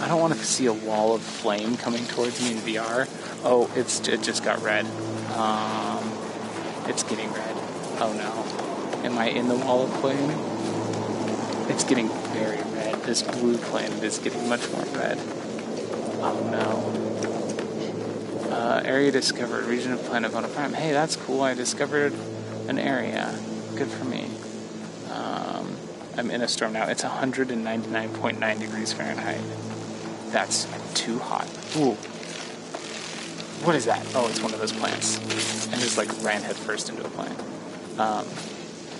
I 0.00 0.08
don't 0.08 0.22
want 0.22 0.32
to 0.32 0.42
see 0.42 0.64
a 0.64 0.72
wall 0.72 1.14
of 1.14 1.20
flame 1.20 1.76
coming 1.76 2.06
towards 2.06 2.40
me 2.42 2.52
in 2.52 2.58
VR. 2.60 3.06
Oh, 3.44 3.70
it's 3.76 4.08
it 4.08 4.22
just 4.22 4.42
got 4.42 4.62
red. 4.62 4.86
Um, 5.36 6.02
it's 6.88 7.02
getting 7.02 7.30
red. 7.30 7.56
Oh 8.00 8.14
no. 8.16 9.04
Am 9.06 9.18
I 9.18 9.26
in 9.26 9.48
the 9.48 9.56
wall 9.56 9.84
of 9.84 10.00
flame? 10.00 10.51
It's 11.72 11.84
getting 11.84 12.10
very 12.34 12.60
red. 12.74 13.02
This 13.04 13.22
blue 13.22 13.56
planet 13.56 14.02
is 14.02 14.18
getting 14.18 14.46
much 14.46 14.70
more 14.72 14.84
red. 14.94 15.18
Oh 16.20 16.38
no. 16.52 18.54
Uh, 18.54 18.82
area 18.84 19.10
discovered. 19.10 19.64
Region 19.64 19.92
of 19.92 20.04
planet 20.04 20.32
Bona 20.32 20.48
Prime. 20.48 20.74
Hey, 20.74 20.92
that's 20.92 21.16
cool. 21.16 21.40
I 21.40 21.54
discovered 21.54 22.12
an 22.68 22.78
area. 22.78 23.34
Good 23.74 23.88
for 23.88 24.04
me. 24.04 24.28
Um, 25.14 25.74
I'm 26.18 26.30
in 26.30 26.42
a 26.42 26.48
storm 26.48 26.74
now. 26.74 26.88
It's 26.88 27.04
199.9 27.04 28.60
degrees 28.60 28.92
Fahrenheit. 28.92 29.40
That's 30.26 30.68
too 30.92 31.20
hot. 31.20 31.48
Ooh. 31.76 31.94
What 33.64 33.76
is 33.76 33.86
that? 33.86 34.04
Oh, 34.14 34.28
it's 34.28 34.42
one 34.42 34.52
of 34.52 34.60
those 34.60 34.72
plants. 34.72 35.16
And 35.72 35.80
just 35.80 35.96
like 35.96 36.10
ran 36.22 36.42
headfirst 36.42 36.90
into 36.90 37.02
a 37.02 37.08
plant. 37.08 37.40
Um, 37.98 38.26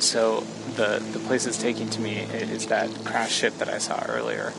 so 0.02 0.40
the 0.76 0.98
the 1.12 1.18
place 1.20 1.46
it's 1.46 1.58
taking 1.58 1.88
to 1.90 2.00
me 2.00 2.16
is 2.16 2.66
that 2.66 2.90
crash 3.04 3.32
ship 3.32 3.56
that 3.58 3.68
I 3.68 3.78
saw 3.78 4.02
earlier, 4.08 4.52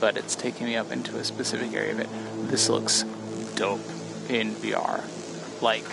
but 0.00 0.16
it's 0.16 0.34
taking 0.34 0.66
me 0.66 0.76
up 0.76 0.90
into 0.90 1.16
a 1.16 1.24
specific 1.24 1.72
area 1.74 1.92
of 1.92 2.00
it. 2.00 2.08
This 2.50 2.68
looks 2.68 3.02
dope 3.54 3.80
in 4.28 4.52
VR. 4.54 5.02
Like 5.62 5.84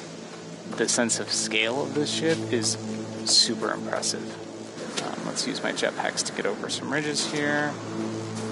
the 0.77 0.87
sense 0.87 1.19
of 1.19 1.31
scale 1.31 1.81
of 1.81 1.93
this 1.93 2.11
ship 2.11 2.37
is 2.51 2.77
super 3.25 3.71
impressive. 3.71 4.23
Um, 5.03 5.25
let's 5.25 5.45
use 5.45 5.61
my 5.61 5.71
jetpacks 5.71 6.25
to 6.25 6.33
get 6.33 6.45
over 6.45 6.69
some 6.69 6.91
ridges 6.91 7.31
here. 7.31 7.73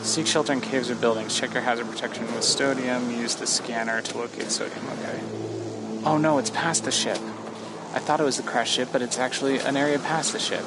Seek 0.01 0.27
shelter 0.27 0.53
in 0.53 0.61
caves 0.61 0.91
or 0.91 0.95
buildings. 0.95 1.37
Check 1.37 1.53
your 1.53 1.63
hazard 1.63 1.89
protection 1.89 2.25
with 2.27 2.43
sodium. 2.43 3.09
Use 3.09 3.35
the 3.35 3.47
scanner 3.47 4.01
to 4.01 4.17
locate 4.17 4.51
sodium. 4.51 4.85
Okay. 4.99 5.19
Oh 6.03 6.17
no, 6.19 6.37
it's 6.37 6.51
past 6.51 6.83
the 6.83 6.91
ship. 6.91 7.17
I 7.95 7.99
thought 7.99 8.19
it 8.19 8.23
was 8.23 8.35
the 8.35 8.43
crash 8.43 8.71
ship, 8.71 8.89
but 8.91 9.01
it's 9.01 9.17
actually 9.17 9.57
an 9.59 9.77
area 9.77 9.97
past 9.97 10.33
the 10.33 10.39
ship. 10.39 10.65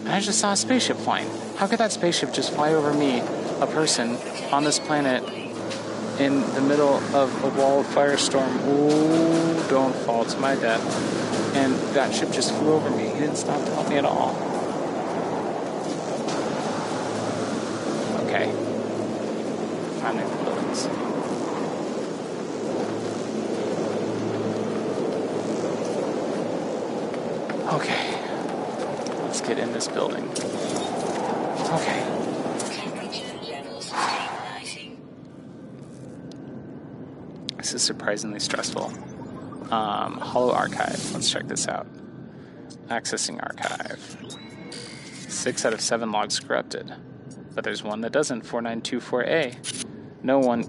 And 0.00 0.08
I 0.08 0.18
just 0.18 0.40
saw 0.40 0.52
a 0.52 0.56
spaceship 0.56 0.96
flying. 0.96 1.30
How 1.56 1.68
could 1.68 1.78
that 1.78 1.92
spaceship 1.92 2.32
just 2.32 2.52
fly 2.52 2.74
over 2.74 2.92
me, 2.92 3.20
a 3.60 3.68
person, 3.68 4.16
on 4.50 4.64
this 4.64 4.80
planet, 4.80 5.22
in 6.18 6.40
the 6.54 6.60
middle 6.60 6.96
of 7.14 7.44
a 7.44 7.48
wall 7.50 7.80
of 7.80 7.86
firestorm? 7.86 8.50
Ooh, 8.66 9.68
don't 9.70 9.94
fall 10.04 10.24
to 10.24 10.38
my 10.38 10.56
death. 10.56 10.82
And 11.54 11.74
that 11.94 12.12
ship 12.12 12.32
just 12.32 12.52
flew 12.56 12.72
over 12.72 12.90
me. 12.90 13.04
He 13.04 13.20
didn't 13.20 13.36
stop 13.36 13.64
to 13.64 13.70
help 13.72 13.88
me 13.88 13.96
at 13.98 14.04
all. 14.04 14.34
Okay. 18.26 18.50
Finally, 20.00 20.24
the 20.24 20.44
buildings. 20.44 20.88
Okay. 27.68 28.18
Let's 29.22 29.40
get 29.40 29.58
in 29.58 29.72
this 29.72 29.88
building. 29.88 30.28
Okay. 31.70 32.08
This 37.56 37.74
is 37.74 37.82
surprisingly 37.82 38.40
stressful. 38.40 38.92
Um, 39.72 40.18
Hollow 40.18 40.52
Archive. 40.52 41.12
Let's 41.14 41.30
check 41.30 41.46
this 41.46 41.68
out. 41.68 41.86
Accessing 42.88 43.40
archive. 43.42 44.16
Six 45.28 45.64
out 45.64 45.72
of 45.72 45.80
seven 45.80 46.12
logs 46.12 46.40
corrupted. 46.40 46.92
But 47.54 47.64
there's 47.64 47.82
one 47.82 48.00
that 48.02 48.12
doesn't 48.12 48.44
4924A. 48.44 49.86
No 50.22 50.40
one 50.40 50.60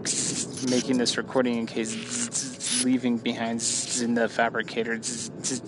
making 0.69 0.97
this 0.99 1.17
recording 1.17 1.57
in 1.57 1.65
case 1.65 2.52
leaving 2.83 3.17
behind 3.17 3.63
in 4.01 4.13
the 4.15 4.27
fabricator 4.29 4.99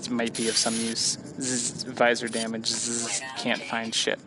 might 0.09 0.35
be 0.35 0.49
of 0.49 0.57
some 0.57 0.75
use. 0.75 1.15
Visor 1.87 2.27
damage. 2.27 2.71
Can't 3.37 3.61
find 3.61 3.93
ship. 3.93 4.19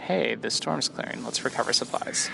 Hey, 0.00 0.34
the 0.34 0.50
storm's 0.50 0.88
clearing. 0.88 1.24
Let's 1.24 1.44
recover 1.44 1.72
supplies. 1.72 2.30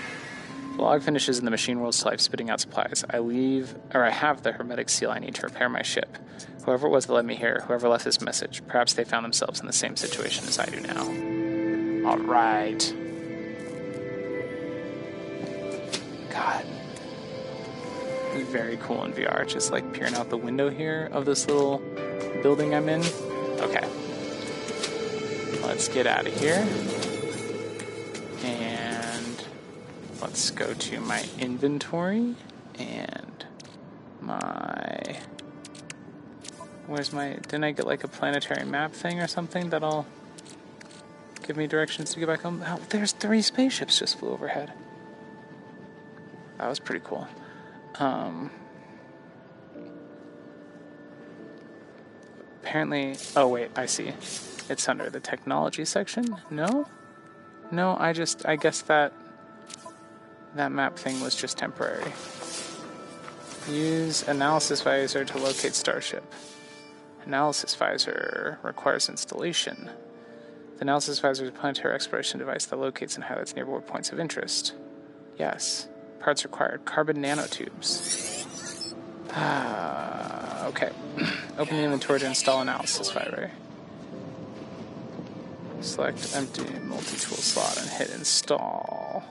The 0.75 0.81
log 0.81 1.01
finishes 1.01 1.39
in 1.39 1.45
the 1.45 1.51
machine 1.51 1.79
world's 1.79 2.05
life, 2.05 2.19
spitting 2.19 2.49
out 2.49 2.59
supplies. 2.59 3.03
I 3.09 3.19
leave, 3.19 3.75
or 3.93 4.03
I 4.03 4.11
have 4.11 4.43
the 4.43 4.51
hermetic 4.51 4.89
seal 4.89 5.09
I 5.09 5.19
need 5.19 5.35
to 5.35 5.41
repair 5.41 5.69
my 5.69 5.81
ship. 5.81 6.17
Whoever 6.65 6.87
it 6.87 6.91
was 6.91 7.07
that 7.07 7.13
led 7.13 7.25
me 7.25 7.35
here, 7.35 7.63
whoever 7.65 7.87
left 7.89 8.05
this 8.05 8.21
message, 8.21 8.61
perhaps 8.67 8.93
they 8.93 9.03
found 9.03 9.25
themselves 9.25 9.59
in 9.59 9.67
the 9.67 9.73
same 9.73 9.95
situation 9.95 10.47
as 10.47 10.59
I 10.59 10.65
do 10.65 10.79
now. 10.81 12.09
All 12.09 12.19
right. 12.19 12.93
God. 16.29 16.65
Very 18.51 18.77
cool 18.77 19.03
in 19.03 19.13
VR. 19.13 19.47
Just 19.47 19.71
like 19.71 19.93
peering 19.93 20.15
out 20.15 20.29
the 20.29 20.37
window 20.37 20.69
here 20.69 21.09
of 21.11 21.25
this 21.25 21.47
little 21.47 21.81
building 22.41 22.73
I'm 22.73 22.87
in. 22.89 23.01
Okay. 23.59 23.85
Let's 25.63 25.87
get 25.89 26.07
out 26.07 26.27
of 26.27 26.39
here. 26.39 26.65
And 28.43 29.43
let's 30.21 30.49
go 30.51 30.73
to 30.73 31.01
my 31.01 31.25
inventory 31.39 32.35
and 32.79 33.45
my. 34.21 35.19
Where's 36.85 37.11
my. 37.11 37.33
Didn't 37.33 37.63
I 37.63 37.71
get 37.71 37.85
like 37.85 38.03
a 38.03 38.07
planetary 38.07 38.65
map 38.65 38.93
thing 38.93 39.19
or 39.19 39.27
something 39.27 39.69
that'll 39.71 40.05
give 41.43 41.57
me 41.57 41.67
directions 41.67 42.13
to 42.13 42.19
get 42.19 42.27
back 42.27 42.41
home? 42.41 42.63
Oh, 42.65 42.79
there's 42.89 43.11
three 43.11 43.41
spaceships 43.41 43.99
just 43.99 44.19
flew 44.19 44.29
overhead. 44.29 44.71
That 46.59 46.69
was 46.69 46.79
pretty 46.79 47.03
cool. 47.03 47.27
Um, 47.99 48.51
apparently, 52.61 53.15
oh 53.35 53.47
wait, 53.47 53.71
I 53.75 53.85
see. 53.85 54.13
It's 54.69 54.87
under 54.89 55.09
the 55.09 55.19
technology 55.19 55.85
section. 55.85 56.37
No, 56.51 56.87
no, 57.71 57.95
I 57.99 58.13
just, 58.13 58.45
I 58.45 58.55
guess 58.55 58.81
that 58.83 59.13
that 60.55 60.71
map 60.71 60.97
thing 60.97 61.19
was 61.21 61.35
just 61.35 61.57
temporary. 61.57 62.11
Use 63.69 64.27
analysis 64.27 64.81
visor 64.81 65.25
to 65.25 65.37
locate 65.37 65.75
starship. 65.75 66.23
Analysis 67.25 67.75
visor 67.75 68.59
requires 68.63 69.09
installation. 69.09 69.89
The 70.75 70.81
analysis 70.83 71.19
visor 71.19 71.43
is 71.43 71.49
a 71.49 71.53
planetary 71.53 71.93
exploration 71.93 72.39
device 72.39 72.65
that 72.67 72.77
locates 72.77 73.15
and 73.15 73.23
highlights 73.25 73.55
nearby 73.55 73.79
points 73.79 74.11
of 74.11 74.19
interest. 74.19 74.73
Yes. 75.37 75.87
Parts 76.19 76.43
required. 76.43 76.85
Carbon 76.85 77.17
nanotubes. 77.17 78.93
Ah, 79.31 80.67
okay. 80.67 80.89
Open 81.57 81.77
the 81.77 81.83
inventory 81.83 82.19
to 82.19 82.27
install 82.27 82.61
analysis 82.61 83.11
visor. 83.11 83.51
Select 85.81 86.35
empty 86.35 86.79
multi-tool 86.79 87.37
slot 87.37 87.77
and 87.79 87.89
hit 87.89 88.09
install. 88.09 89.23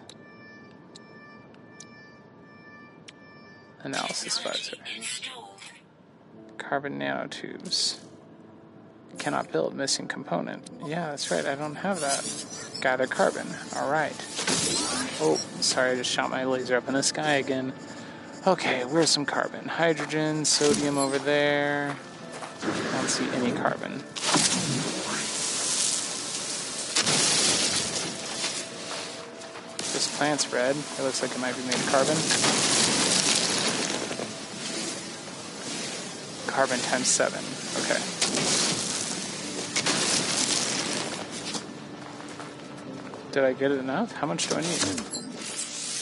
Analysis 3.82 4.38
visor. 4.38 4.76
Carbon 6.56 6.98
nanotubes. 6.98 8.00
Cannot 9.18 9.50
build 9.50 9.74
missing 9.74 10.06
component. 10.08 10.68
Yeah, 10.84 11.10
that's 11.10 11.30
right. 11.30 11.44
I 11.44 11.54
don't 11.54 11.76
have 11.76 12.00
that. 12.00 12.24
Gather 12.80 13.06
carbon. 13.06 13.46
All 13.74 13.90
right. 13.90 14.14
Oh, 15.20 15.40
sorry. 15.60 15.92
I 15.92 15.94
just 15.96 16.10
shot 16.10 16.30
my 16.30 16.44
laser 16.44 16.76
up 16.76 16.86
in 16.86 16.94
the 16.94 17.02
sky 17.02 17.34
again. 17.34 17.72
Okay, 18.46 18.84
where's 18.84 19.10
some 19.10 19.26
carbon? 19.26 19.66
Hydrogen, 19.66 20.44
sodium 20.44 20.98
over 20.98 21.18
there. 21.18 21.96
I 22.62 22.92
don't 22.92 23.08
see 23.08 23.28
any 23.30 23.50
carbon. 23.50 24.04
This 29.92 30.16
plant's 30.16 30.52
red. 30.52 30.76
It 30.76 31.02
looks 31.02 31.22
like 31.22 31.32
it 31.32 31.40
might 31.40 31.56
be 31.56 31.62
made 31.62 31.74
of 31.74 31.86
carbon. 31.90 32.16
Carbon 36.46 36.78
times 36.80 37.08
seven. 37.08 37.42
Okay. 37.82 38.75
Did 43.36 43.44
I 43.44 43.52
get 43.52 43.70
it 43.70 43.80
enough? 43.80 44.12
How 44.12 44.26
much 44.26 44.48
do 44.48 44.54
I 44.54 44.62
need? 44.62 44.82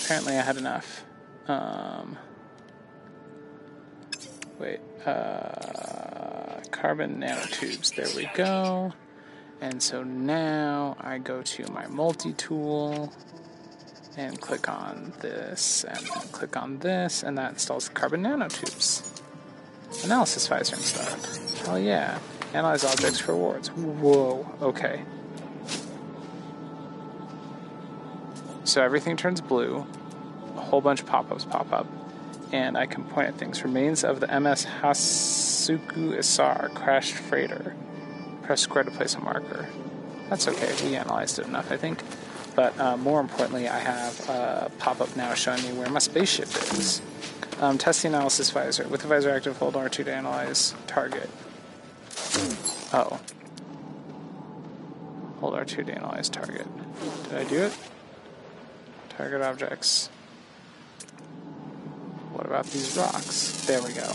Apparently 0.05 0.39
I 0.39 0.43
had 0.43 0.57
enough. 0.57 1.05
Um, 1.49 2.17
wait. 4.61 4.79
Uh, 5.05 6.61
carbon 6.71 7.17
nanotubes. 7.21 7.93
There 7.97 8.07
we 8.15 8.31
go. 8.37 8.93
And 9.61 9.83
so 9.83 10.05
now 10.05 10.97
I 11.01 11.19
go 11.19 11.43
to 11.43 11.73
my 11.73 11.89
multi-tool 11.89 13.13
and 14.17 14.41
click 14.41 14.69
on 14.69 15.13
this 15.21 15.83
and 15.83 16.07
click 16.31 16.57
on 16.57 16.79
this 16.79 17.25
and 17.25 17.37
that 17.37 17.55
installs 17.55 17.89
carbon 17.89 18.23
nanotubes. 18.23 19.25
Analysis 20.05 20.47
visor 20.47 20.77
installed. 20.77 21.67
Hell 21.67 21.81
yeah. 21.81 22.17
Analyze 22.53 22.85
objects 22.85 23.19
for 23.19 23.33
awards. 23.33 23.73
Whoa, 23.73 24.47
okay. 24.63 25.03
So 28.75 28.83
everything 28.83 29.17
turns 29.17 29.41
blue, 29.41 29.87
a 30.57 30.61
whole 30.61 30.81
bunch 30.81 31.01
of 31.01 31.07
pop 31.07 31.31
ups 31.31 31.45
pop 31.45 31.73
up, 31.73 31.87
and 32.51 32.77
I 32.77 32.87
can 32.87 33.05
point 33.05 33.29
at 33.29 33.37
things. 33.37 33.63
Remains 33.63 34.03
of 34.03 34.19
the 34.19 34.27
MS 34.27 34.67
Hasuku 34.83 36.19
Isar 36.19 36.73
crashed 36.75 37.15
freighter. 37.15 37.77
Press 38.43 38.63
square 38.63 38.83
to 38.83 38.91
place 38.91 39.15
a 39.15 39.21
marker. 39.21 39.69
That's 40.29 40.49
okay, 40.49 40.75
we 40.85 40.97
analyzed 40.97 41.39
it 41.39 41.47
enough, 41.47 41.71
I 41.71 41.77
think. 41.77 42.03
But 42.57 42.77
uh, 42.81 42.97
more 42.97 43.21
importantly, 43.21 43.69
I 43.69 43.79
have 43.79 44.29
a 44.29 44.73
pop 44.81 45.01
up 45.01 45.15
now 45.15 45.35
showing 45.35 45.63
me 45.63 45.73
where 45.75 45.89
my 45.89 46.01
spaceship 46.01 46.49
is. 46.73 47.01
Um, 47.61 47.79
test 47.79 48.03
the 48.03 48.09
analysis 48.09 48.51
visor. 48.51 48.89
With 48.89 49.03
the 49.03 49.07
visor 49.07 49.31
active, 49.31 49.57
hold 49.57 49.75
R2 49.75 50.05
to 50.07 50.13
analyze 50.13 50.75
target. 50.89 51.31
Oh. 52.93 53.21
Hold 55.39 55.55
R2 55.55 55.87
to 55.87 55.93
analyze 55.95 56.29
target. 56.29 56.67
Did 57.29 57.39
I 57.39 57.45
do 57.45 57.63
it? 57.63 57.73
Target 59.17 59.43
objects. 59.43 60.09
What 62.33 62.47
about 62.47 62.67
these 62.67 62.97
rocks? 62.97 63.65
There 63.67 63.81
we 63.83 63.93
go. 63.93 64.11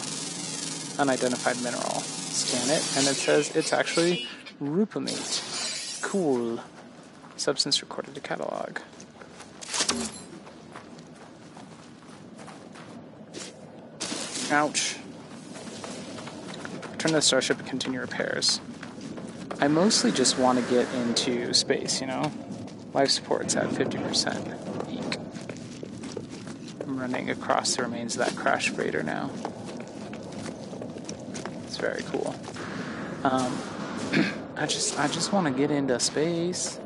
Unidentified 1.00 1.62
mineral. 1.64 2.02
Scan 2.02 2.70
it, 2.70 2.98
and 2.98 3.08
it 3.08 3.16
says 3.16 3.56
it's 3.56 3.72
actually 3.72 4.28
rupamate. 4.62 6.02
Cool. 6.02 6.60
Substance 7.38 7.82
recorded 7.82 8.14
to 8.16 8.22
catalog. 8.22 8.80
Ouch. 14.52 14.98
Return 16.92 17.12
to 17.12 17.18
the 17.18 17.22
starship 17.22 17.60
and 17.60 17.68
continue 17.68 18.02
repairs. 18.02 18.60
I 19.62 19.68
mostly 19.68 20.12
just 20.12 20.38
want 20.38 20.60
to 20.60 20.70
get 20.70 20.92
into 20.94 21.54
space, 21.54 22.02
you 22.02 22.08
know? 22.08 22.32
Life 22.94 23.12
support's 23.12 23.56
at 23.56 23.68
50%. 23.70 24.92
Eek. 24.92 25.20
I'm 26.82 27.00
running 27.00 27.30
across 27.30 27.76
the 27.76 27.84
remains 27.84 28.18
of 28.18 28.26
that 28.26 28.36
crash 28.36 28.70
freighter 28.70 29.04
now. 29.04 29.30
It's 31.66 31.78
very 31.78 32.02
cool. 32.04 32.36
Um, 33.24 33.58
I 34.56 34.66
just 34.66 35.00
I 35.00 35.08
just 35.08 35.32
want 35.32 35.48
to 35.48 35.54
get 35.54 35.72
into 35.72 36.00
space. 36.00 36.80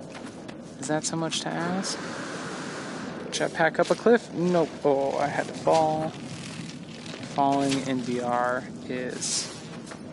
Is 0.79 0.87
that 0.87 1.05
so 1.05 1.15
much 1.15 1.41
to 1.41 1.49
ask? 1.49 1.97
Jetpack 3.31 3.79
up 3.79 3.89
a 3.89 3.95
cliff? 3.95 4.31
Nope. 4.33 4.69
Oh, 4.83 5.17
I 5.17 5.27
had 5.27 5.47
to 5.47 5.53
fall. 5.53 6.09
Falling 7.33 7.71
in 7.87 8.01
VR 8.01 8.63
is 8.89 9.47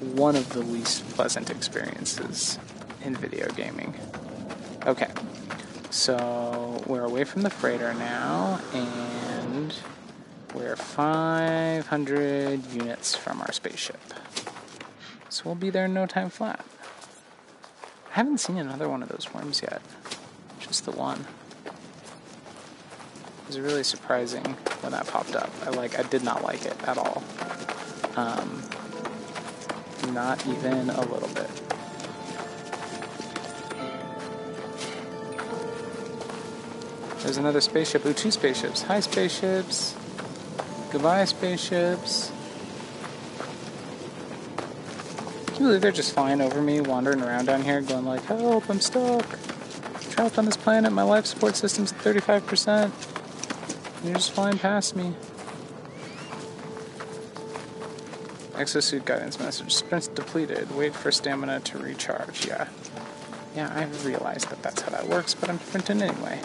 one 0.00 0.36
of 0.36 0.48
the 0.50 0.60
least 0.60 1.06
pleasant 1.10 1.50
experiences 1.50 2.58
in 3.04 3.14
video 3.16 3.48
gaming. 3.48 3.94
Okay, 4.86 5.08
so 6.00 6.82
we're 6.86 7.04
away 7.04 7.24
from 7.24 7.42
the 7.42 7.50
freighter 7.50 7.92
now, 7.92 8.58
and 8.72 9.74
we're 10.54 10.74
500 10.74 12.72
units 12.72 13.14
from 13.14 13.42
our 13.42 13.52
spaceship. 13.52 14.00
So 15.28 15.42
we'll 15.44 15.56
be 15.56 15.68
there 15.68 15.84
in 15.84 15.92
no 15.92 16.06
time 16.06 16.30
flat. 16.30 16.64
I 18.10 18.14
haven't 18.14 18.38
seen 18.38 18.56
another 18.56 18.88
one 18.88 19.02
of 19.02 19.10
those 19.10 19.28
worms 19.34 19.60
yet, 19.60 19.82
just 20.58 20.86
the 20.86 20.92
one. 20.92 21.26
It 21.66 23.46
was 23.46 23.60
really 23.60 23.84
surprising 23.84 24.44
when 24.80 24.92
that 24.92 25.06
popped 25.06 25.36
up. 25.36 25.50
I 25.66 25.68
like, 25.68 25.98
I 25.98 26.02
did 26.04 26.24
not 26.24 26.42
like 26.42 26.64
it 26.64 26.82
at 26.88 26.96
all. 26.96 27.22
Um, 28.16 28.62
not 30.14 30.46
even 30.46 30.88
a 30.88 31.02
little 31.02 31.28
bit. 31.28 31.50
There's 37.22 37.36
another 37.36 37.60
spaceship. 37.60 38.04
Ooh, 38.06 38.12
two 38.12 38.30
spaceships. 38.30 38.82
Hi, 38.82 39.00
spaceships. 39.00 39.94
Goodbye, 40.90 41.24
spaceships. 41.24 42.32
Can 45.46 45.56
you 45.56 45.66
believe 45.66 45.80
they're 45.80 45.92
just 45.92 46.14
flying 46.14 46.40
over 46.40 46.60
me, 46.60 46.80
wandering 46.80 47.22
around 47.22 47.46
down 47.46 47.62
here, 47.62 47.80
going 47.80 48.04
like, 48.04 48.24
"Help! 48.24 48.68
I'm 48.70 48.80
stuck." 48.80 49.26
health 50.20 50.38
on 50.38 50.44
this 50.44 50.56
planet. 50.56 50.92
My 50.92 51.02
life 51.02 51.24
support 51.24 51.56
system's 51.56 51.92
at 51.92 51.98
35%. 51.98 52.92
You're 54.04 54.14
just 54.14 54.32
flying 54.32 54.58
past 54.58 54.94
me. 54.94 55.14
Exosuit 58.52 59.06
guidance 59.06 59.40
message. 59.40 59.72
Sprint 59.72 60.14
depleted. 60.14 60.76
Wait 60.76 60.94
for 60.94 61.10
stamina 61.10 61.60
to 61.60 61.78
recharge. 61.78 62.46
Yeah. 62.46 62.68
Yeah, 63.56 63.72
I 63.74 63.84
realized 64.06 64.50
that 64.50 64.62
that's 64.62 64.82
how 64.82 64.90
that 64.90 65.08
works, 65.08 65.32
but 65.32 65.48
I'm 65.48 65.58
sprinting 65.58 66.02
anyway. 66.02 66.40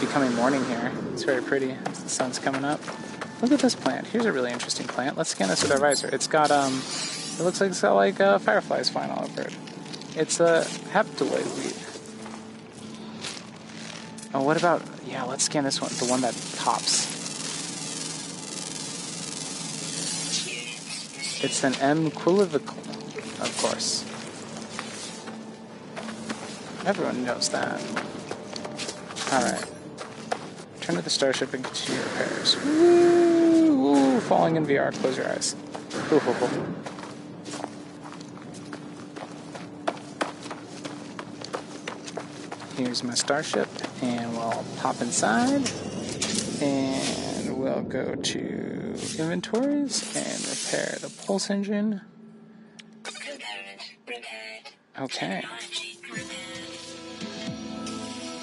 Becoming 0.00 0.34
morning 0.34 0.64
here. 0.66 0.92
It's 1.12 1.24
very 1.24 1.42
pretty 1.42 1.72
the 1.72 2.08
sun's 2.08 2.38
coming 2.38 2.64
up. 2.64 2.80
Look 3.42 3.52
at 3.52 3.58
this 3.58 3.74
plant. 3.74 4.06
Here's 4.06 4.24
a 4.26 4.32
really 4.32 4.52
interesting 4.52 4.86
plant. 4.86 5.16
Let's 5.16 5.30
scan 5.30 5.48
this 5.48 5.62
with 5.62 5.72
our 5.72 5.78
visor. 5.78 6.08
It's 6.12 6.26
got, 6.26 6.50
um, 6.50 6.72
it 6.74 7.40
looks 7.42 7.60
like 7.60 7.70
it's 7.70 7.80
got 7.80 7.94
like 7.94 8.20
uh, 8.20 8.38
fireflies 8.38 8.88
flying 8.88 9.10
all 9.10 9.24
over 9.24 9.42
it. 9.42 9.56
It's 10.16 10.40
a 10.40 10.64
haptoid 10.92 11.44
weed. 11.56 11.74
Oh, 14.34 14.42
what 14.42 14.56
about, 14.56 14.82
yeah, 15.06 15.24
let's 15.24 15.44
scan 15.44 15.64
this 15.64 15.80
one, 15.80 15.90
the 15.98 16.06
one 16.06 16.20
that 16.20 16.34
pops. 16.58 17.06
It's 21.42 21.64
an 21.64 21.74
M 21.80 22.06
equivocal, 22.06 22.78
of 22.78 23.58
course. 23.60 24.04
Everyone 26.86 27.24
knows 27.24 27.48
that. 27.50 27.80
Alright. 29.32 29.77
Turn 30.88 30.96
to 30.96 31.02
the 31.02 31.10
starship 31.10 31.52
and 31.52 31.62
continue 31.62 32.00
repairs. 32.00 32.56
Woo! 32.64 33.76
Woo! 33.76 34.20
Falling 34.20 34.56
in 34.56 34.66
VR. 34.66 34.90
Close 34.94 35.18
your 35.18 35.28
eyes. 35.28 35.54
Ooh, 36.10 36.14
ooh, 36.14 36.30
ooh. 36.30 36.74
Here's 42.78 43.04
my 43.04 43.12
starship, 43.12 43.68
and 44.00 44.32
we'll 44.32 44.64
pop 44.78 45.02
inside, 45.02 45.70
and 46.62 47.58
we'll 47.58 47.82
go 47.82 48.14
to 48.14 48.38
inventories 49.18 50.16
and 50.16 50.40
repair 50.48 50.96
the 51.02 51.12
pulse 51.26 51.50
engine. 51.50 52.00
Component 53.02 53.90
repaired. 54.06 54.70
Okay. 54.98 55.44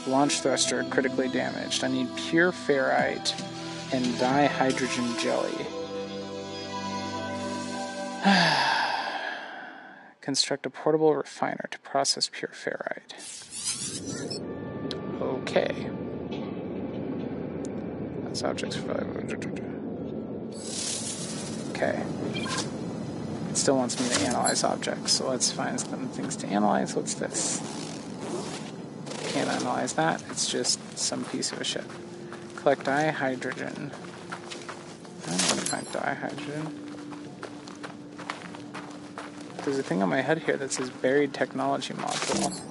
Launch 0.07 0.41
thruster 0.41 0.83
critically 0.85 1.29
damaged. 1.29 1.83
I 1.83 1.87
need 1.87 2.15
pure 2.15 2.51
ferrite 2.51 3.33
and 3.91 4.05
dihydrogen 4.15 5.19
jelly. 5.19 5.65
Construct 10.21 10.65
a 10.65 10.69
portable 10.69 11.15
refiner 11.15 11.67
to 11.71 11.79
process 11.79 12.29
pure 12.31 12.51
ferrite. 12.51 13.13
Okay. 15.21 15.89
That's 18.23 18.43
objects 18.43 18.75
for 18.75 18.91
Okay. 21.71 22.03
It 23.49 23.57
still 23.57 23.77
wants 23.77 23.99
me 23.99 24.07
to 24.09 24.27
analyze 24.27 24.63
objects, 24.63 25.13
so 25.13 25.29
let's 25.29 25.51
find 25.51 25.79
some 25.79 26.09
things 26.09 26.35
to 26.37 26.47
analyze. 26.47 26.95
What's 26.95 27.15
this? 27.15 27.61
Analyze 29.55 29.93
that. 29.93 30.21
It's 30.29 30.47
just 30.51 30.79
some 30.97 31.23
piece 31.25 31.51
of 31.51 31.61
a 31.61 31.63
ship. 31.63 31.85
Collect 32.57 32.83
dihydrogen. 32.83 33.91
I 35.23 35.29
don't 35.29 35.47
want 35.47 35.59
to 35.59 35.65
find 35.65 35.87
dihydrogen. 35.87 36.71
There's 39.63 39.79
a 39.79 39.83
thing 39.83 40.03
on 40.03 40.09
my 40.09 40.21
head 40.21 40.39
here 40.39 40.57
that 40.57 40.71
says 40.71 40.89
buried 40.89 41.33
technology 41.33 41.93
module. 41.93 42.61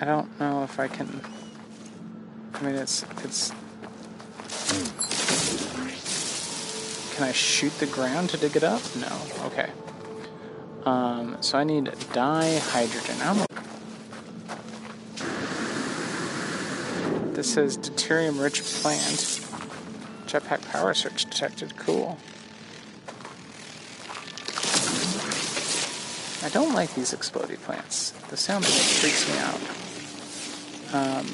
I 0.00 0.04
don't 0.04 0.40
know 0.40 0.64
if 0.64 0.80
I 0.80 0.88
can. 0.88 1.20
I 2.54 2.62
mean, 2.62 2.74
it's 2.74 3.04
it's. 3.24 3.50
Can 7.14 7.24
I 7.24 7.32
shoot 7.32 7.72
the 7.78 7.86
ground 7.86 8.30
to 8.30 8.36
dig 8.36 8.56
it 8.56 8.64
up? 8.64 8.82
No. 8.96 9.08
Okay. 9.46 9.70
Um, 10.84 11.36
so 11.40 11.58
I 11.58 11.64
need 11.64 11.84
dihydrogen. 11.84 13.24
I'm 13.24 13.46
This 17.34 17.54
says 17.54 17.78
deuterium 17.78 18.42
rich 18.42 18.62
plant. 18.62 19.40
Jetpack 20.26 20.70
power 20.70 20.94
surge 20.94 21.24
detected. 21.24 21.76
Cool. 21.76 22.18
I 26.44 26.48
don't 26.50 26.74
like 26.74 26.94
these 26.94 27.12
exploding 27.12 27.56
plants. 27.58 28.10
The 28.28 28.36
sound 28.36 28.64
of 28.64 28.70
it 28.70 28.74
freaks 28.74 29.28
me 29.28 29.38
out. 29.38 29.60
Um, 30.94 31.26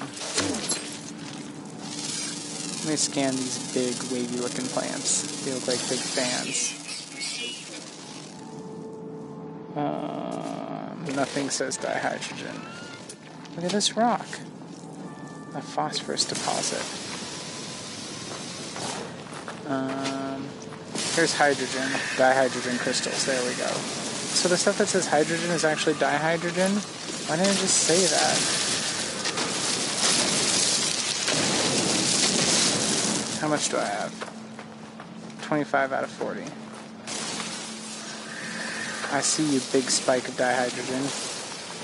let 2.78 2.88
me 2.88 2.96
scan 2.96 3.34
these 3.34 3.72
big, 3.74 3.94
wavy 4.12 4.38
looking 4.38 4.66
plants. 4.66 5.44
They 5.44 5.52
look 5.52 5.66
like 5.66 5.78
big 5.88 5.98
fans. 5.98 6.77
Nothing 11.18 11.50
says 11.50 11.76
dihydrogen. 11.76 12.54
Look 13.56 13.64
at 13.64 13.72
this 13.72 13.96
rock. 13.96 14.28
A 15.56 15.60
phosphorus 15.60 16.24
deposit. 16.24 16.84
Um, 19.68 20.46
here's 21.16 21.34
hydrogen, 21.34 21.88
dihydrogen 22.14 22.78
crystals. 22.78 23.26
There 23.26 23.42
we 23.42 23.56
go. 23.56 23.66
So 23.66 24.48
the 24.48 24.56
stuff 24.56 24.78
that 24.78 24.86
says 24.86 25.08
hydrogen 25.08 25.50
is 25.50 25.64
actually 25.64 25.94
dihydrogen? 25.94 26.78
Why 27.28 27.36
didn't 27.36 27.50
I 27.50 27.54
just 27.54 27.78
say 27.78 27.98
that? 28.14 28.38
How 33.40 33.48
much 33.48 33.68
do 33.70 33.76
I 33.76 33.86
have? 33.86 34.14
25 35.42 35.92
out 35.92 36.04
of 36.04 36.10
40. 36.10 36.44
I 39.10 39.20
see 39.20 39.54
you, 39.54 39.60
big 39.72 39.90
spike 39.90 40.28
of 40.28 40.34
dihydrogen. 40.34 41.02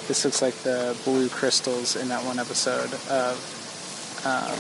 This 0.06 0.24
looks 0.24 0.42
like 0.42 0.54
the 0.56 0.96
blue 1.04 1.28
crystals 1.28 1.96
in 1.96 2.08
that 2.08 2.22
one 2.24 2.38
episode 2.38 2.92
of 3.10 3.36
um, 4.26 4.56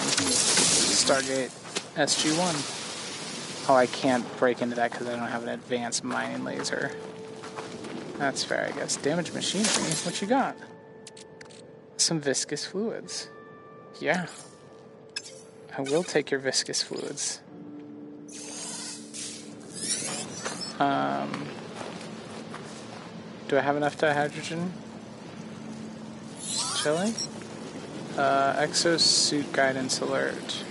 Stargate 0.94 1.50
SG-1. 1.96 3.68
Oh, 3.68 3.74
I 3.74 3.86
can't 3.86 4.24
break 4.38 4.62
into 4.62 4.76
that 4.76 4.90
because 4.90 5.06
I 5.06 5.16
don't 5.16 5.28
have 5.28 5.42
an 5.42 5.50
advanced 5.50 6.04
mining 6.04 6.44
laser. 6.44 6.92
That's 8.18 8.44
fair, 8.44 8.70
I 8.72 8.78
guess. 8.78 8.96
Damaged 8.96 9.34
machinery? 9.34 9.92
What 10.04 10.20
you 10.22 10.28
got? 10.28 10.56
Some 11.96 12.20
viscous 12.20 12.64
fluids. 12.64 13.28
Yeah. 14.00 14.26
I 15.76 15.82
will 15.82 16.04
take 16.04 16.30
your 16.30 16.40
viscous 16.40 16.82
fluids. 16.82 17.40
Um, 20.78 21.46
do 23.48 23.58
I 23.58 23.60
have 23.60 23.76
enough 23.76 23.98
dihydrogen? 23.98 24.70
Chili? 26.82 27.12
Uh, 28.16 28.54
exosuit 28.54 29.52
guidance 29.52 30.00
alert. 30.00 30.64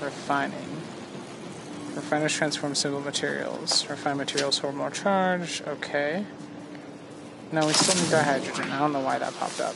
Refining. 0.00 0.82
Refiners 1.94 2.34
transform 2.34 2.74
simple 2.74 3.00
materials. 3.00 3.88
Refine 3.90 4.16
materials 4.16 4.58
hold 4.58 4.74
more 4.74 4.90
charge. 4.90 5.62
Okay. 5.66 6.24
No, 7.52 7.66
we 7.66 7.72
still 7.72 7.94
need 7.96 8.12
dihydrogen. 8.12 8.70
I 8.70 8.78
don't 8.78 8.92
know 8.92 9.00
why 9.00 9.18
that 9.18 9.34
popped 9.34 9.60
up. 9.60 9.74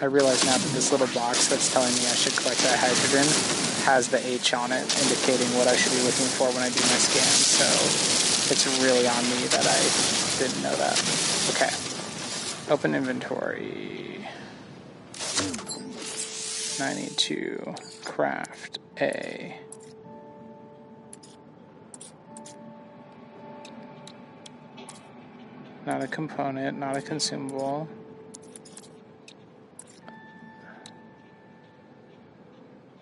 I 0.00 0.04
realize 0.06 0.44
now 0.44 0.56
that 0.56 0.70
this 0.72 0.92
little 0.92 1.08
box 1.08 1.48
that's 1.48 1.72
telling 1.72 1.92
me 1.94 2.00
I 2.00 2.14
should 2.14 2.36
collect 2.36 2.60
dihydrogen 2.60 3.69
has 3.80 4.08
the 4.08 4.24
H 4.26 4.54
on 4.54 4.72
it, 4.72 4.82
indicating 5.02 5.48
what 5.56 5.68
I 5.68 5.76
should 5.76 5.92
be 5.92 6.02
looking 6.02 6.26
for 6.26 6.48
when 6.48 6.62
I 6.62 6.68
do 6.68 6.80
my 6.80 6.98
scan. 6.98 7.22
So 7.22 7.64
it's 8.52 8.66
really 8.82 9.06
on 9.06 9.22
me 9.30 9.46
that 9.48 9.66
I 9.66 9.80
didn't 10.38 10.62
know 10.62 10.74
that. 10.76 10.98
Okay. 11.50 11.70
Open 12.72 12.94
inventory. 12.94 14.26
I 16.80 16.94
need 16.94 17.16
to 17.16 17.74
craft 18.04 18.78
a 19.00 19.56
not 25.86 26.02
a 26.02 26.06
component, 26.06 26.78
not 26.78 26.96
a 26.96 27.02
consumable. 27.02 27.88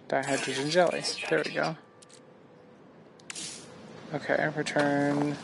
Dihydrogen 0.08 0.70
jelly. 0.70 1.02
There 1.28 1.42
we 1.44 1.52
go. 1.52 1.76
Okay, 4.14 4.50
return 4.56 5.36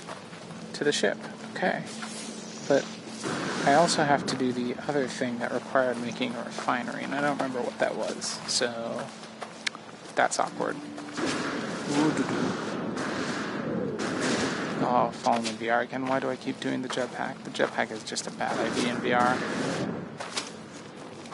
to 0.73 0.85
the 0.85 0.93
ship. 0.93 1.19
Okay. 1.55 1.83
But 2.67 2.85
I 3.67 3.75
also 3.75 4.05
have 4.05 4.25
to 4.27 4.37
do 4.37 4.53
the 4.53 4.75
other 4.89 5.07
thing 5.07 5.39
that 5.39 5.53
required 5.53 6.01
making 6.01 6.35
a 6.35 6.45
refinery, 6.45 7.05
and 7.05 7.15
I 7.15 7.21
don't 7.21 7.37
remember 7.37 7.61
what 7.61 7.79
that 7.79 7.95
was. 7.95 8.41
So 8.47 9.03
that's 10.15 10.39
awkward. 10.39 10.77
Oh, 14.87 15.11
falling 15.13 15.47
in 15.47 15.55
VR 15.57 15.83
again. 15.83 16.07
Why 16.07 16.21
do 16.21 16.31
I 16.31 16.37
keep 16.37 16.61
doing 16.61 16.83
the 16.83 16.89
jetpack? 16.89 17.43
The 17.45 17.51
jetpack 17.51 17.91
is 17.91 18.03
just 18.03 18.27
a 18.27 18.31
bad 18.31 18.59
idea 18.59 18.95
in 18.95 18.97
VR. 18.97 19.37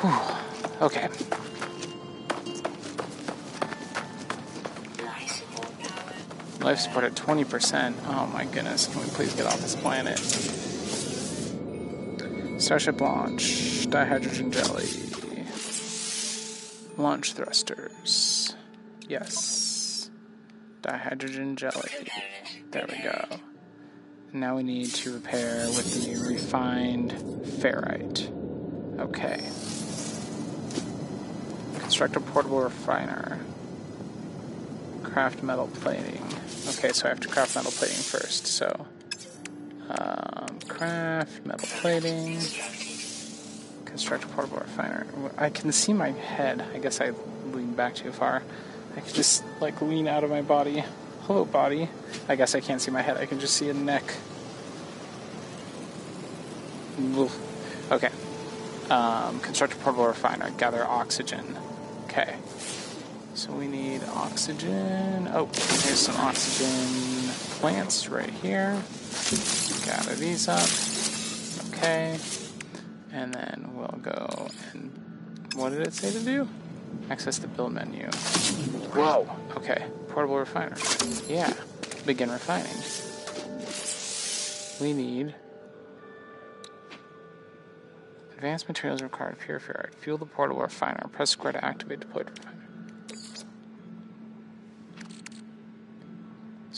Whew. 0.00 0.86
Okay. 0.86 1.08
Life 6.70 6.78
support 6.78 7.04
at 7.04 7.14
20%. 7.16 7.94
Oh 8.06 8.26
my 8.28 8.44
goodness. 8.44 8.86
Can 8.86 9.00
we 9.00 9.08
please 9.08 9.34
get 9.34 9.44
off 9.44 9.60
this 9.60 9.74
planet? 9.74 10.20
Starship 12.62 13.00
launch. 13.00 13.88
Dihydrogen 13.88 14.52
jelly. 14.52 14.86
Launch 16.96 17.32
thrusters. 17.32 18.54
Yes. 19.08 20.12
Dihydrogen 20.82 21.56
jelly. 21.56 21.90
There 22.70 22.86
we 22.88 23.02
go. 23.02 23.40
Now 24.32 24.54
we 24.54 24.62
need 24.62 24.94
to 24.94 25.14
repair 25.14 25.66
with 25.70 26.04
the 26.04 26.24
refined 26.24 27.10
ferrite. 27.10 28.30
Okay. 29.00 29.40
Construct 31.80 32.14
a 32.14 32.20
portable 32.20 32.60
refiner. 32.60 33.40
Craft 35.12 35.42
metal 35.42 35.68
plating. 35.74 36.22
Okay, 36.68 36.92
so 36.92 37.06
I 37.06 37.08
have 37.08 37.20
to 37.20 37.28
craft 37.28 37.56
metal 37.56 37.72
plating 37.72 37.96
first. 37.96 38.46
So, 38.46 38.86
um, 39.88 40.58
craft 40.68 41.44
metal 41.44 41.68
plating. 41.80 42.38
Construct 43.84 44.24
a 44.24 44.26
portable 44.28 44.58
refiner. 44.58 45.06
I 45.36 45.50
can 45.50 45.72
see 45.72 45.92
my 45.92 46.10
head. 46.10 46.64
I 46.74 46.78
guess 46.78 47.00
I 47.00 47.10
leaned 47.52 47.76
back 47.76 47.96
too 47.96 48.12
far. 48.12 48.42
I 48.96 49.00
could 49.00 49.14
just 49.14 49.42
like 49.60 49.80
lean 49.82 50.06
out 50.06 50.22
of 50.22 50.30
my 50.30 50.42
body. 50.42 50.84
Hello, 51.22 51.44
body. 51.44 51.88
I 52.28 52.36
guess 52.36 52.54
I 52.54 52.60
can't 52.60 52.80
see 52.80 52.90
my 52.90 53.02
head. 53.02 53.16
I 53.16 53.26
can 53.26 53.40
just 53.40 53.54
see 53.54 53.68
a 53.68 53.74
neck. 53.74 54.04
Okay. 57.90 58.10
Um, 58.90 59.40
construct 59.40 59.72
a 59.72 59.76
portable 59.76 60.06
refiner. 60.06 60.50
Gather 60.50 60.84
oxygen. 60.84 61.56
Okay. 62.04 62.36
So 63.40 63.52
we 63.52 63.68
need 63.68 64.02
oxygen. 64.04 65.26
Oh, 65.32 65.46
here's 65.46 66.00
some 66.00 66.16
oxygen 66.16 67.32
plants 67.58 68.06
right 68.06 68.28
here. 68.28 68.78
Gather 69.86 70.14
these 70.14 70.46
up. 70.46 70.68
Okay. 71.72 72.18
And 73.10 73.32
then 73.32 73.70
we'll 73.72 73.98
go 74.02 74.46
and 74.72 74.92
what 75.54 75.70
did 75.70 75.86
it 75.86 75.94
say 75.94 76.12
to 76.12 76.20
do? 76.20 76.46
Access 77.08 77.38
the 77.38 77.46
build 77.46 77.72
menu. 77.72 78.08
Whoa. 78.92 79.26
Okay. 79.56 79.86
Portable 80.08 80.36
refiner. 80.36 80.76
Yeah. 81.26 81.54
Begin 82.04 82.30
refining. 82.30 82.76
We 84.82 84.92
need 84.92 85.34
advanced 88.34 88.68
materials 88.68 89.00
required. 89.00 89.38
Pure 89.38 89.60
ferrite. 89.60 89.94
Fuel 89.94 90.18
the 90.18 90.26
portable 90.26 90.60
refiner. 90.60 91.08
Press 91.10 91.30
square 91.30 91.54
to 91.54 91.64
activate 91.64 92.00
deployed 92.00 92.28
refiner. 92.28 92.59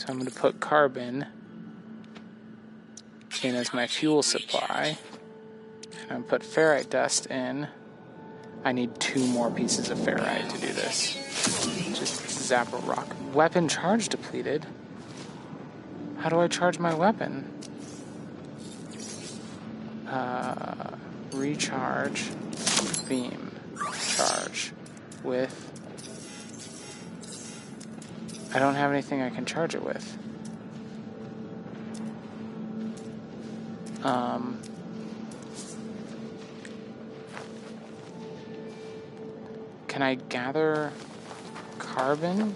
So 0.03 0.09
I'm 0.09 0.19
going 0.19 0.29
to 0.29 0.37
put 0.37 0.59
carbon 0.59 1.27
in 3.41 3.55
as 3.55 3.73
my 3.73 3.87
fuel 3.87 4.21
supply. 4.21 4.97
And 6.01 6.11
I'm 6.11 6.23
put 6.23 6.41
ferrite 6.41 6.89
dust 6.89 7.27
in. 7.27 7.69
I 8.65 8.73
need 8.73 8.99
two 8.99 9.25
more 9.27 9.49
pieces 9.49 9.89
of 9.89 9.97
ferrite 9.97 10.51
to 10.51 10.59
do 10.59 10.73
this. 10.73 11.13
Just 11.97 12.29
zap 12.29 12.73
a 12.73 12.77
rock. 12.79 13.07
Weapon 13.33 13.69
charge 13.69 14.09
depleted. 14.09 14.65
How 16.17 16.27
do 16.27 16.37
I 16.37 16.49
charge 16.49 16.79
my 16.79 16.93
weapon? 16.93 17.49
Uh, 20.05 20.97
recharge 21.31 22.29
beam 23.07 23.51
charge 24.17 24.73
with. 25.23 25.72
I 28.53 28.59
don't 28.59 28.75
have 28.75 28.91
anything 28.91 29.21
I 29.21 29.31
can 29.31 29.45
charge 29.45 29.73
it 29.73 29.83
with. 29.83 30.17
Um, 34.03 34.61
can 39.87 40.03
I 40.03 40.15
gather 40.15 40.91
carbon? 41.79 42.55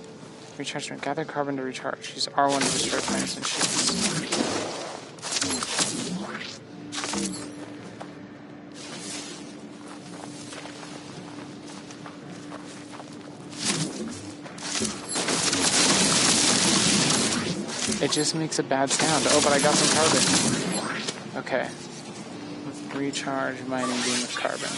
Recharge. 0.58 1.02
Gather 1.02 1.26
carbon 1.26 1.58
to 1.58 1.64
recharge. 1.64 2.14
Use 2.14 2.28
R1 2.28 2.60
to 2.60 2.72
destroy 2.72 3.00
plants 3.00 3.38
and 3.38 3.46
ships. 3.46 4.67
It 18.08 18.14
just 18.14 18.36
makes 18.36 18.58
a 18.58 18.64
bad 18.64 18.90
sound. 18.90 19.26
Oh, 19.32 19.42
but 19.44 19.52
I 19.52 19.60
got 19.60 19.76
some 19.76 19.90
carbon. 19.94 20.24
Okay. 21.44 21.68
Recharge 22.98 23.62
mining 23.68 23.90
beam 23.90 24.22
with 24.22 24.34
carbon. 24.34 24.70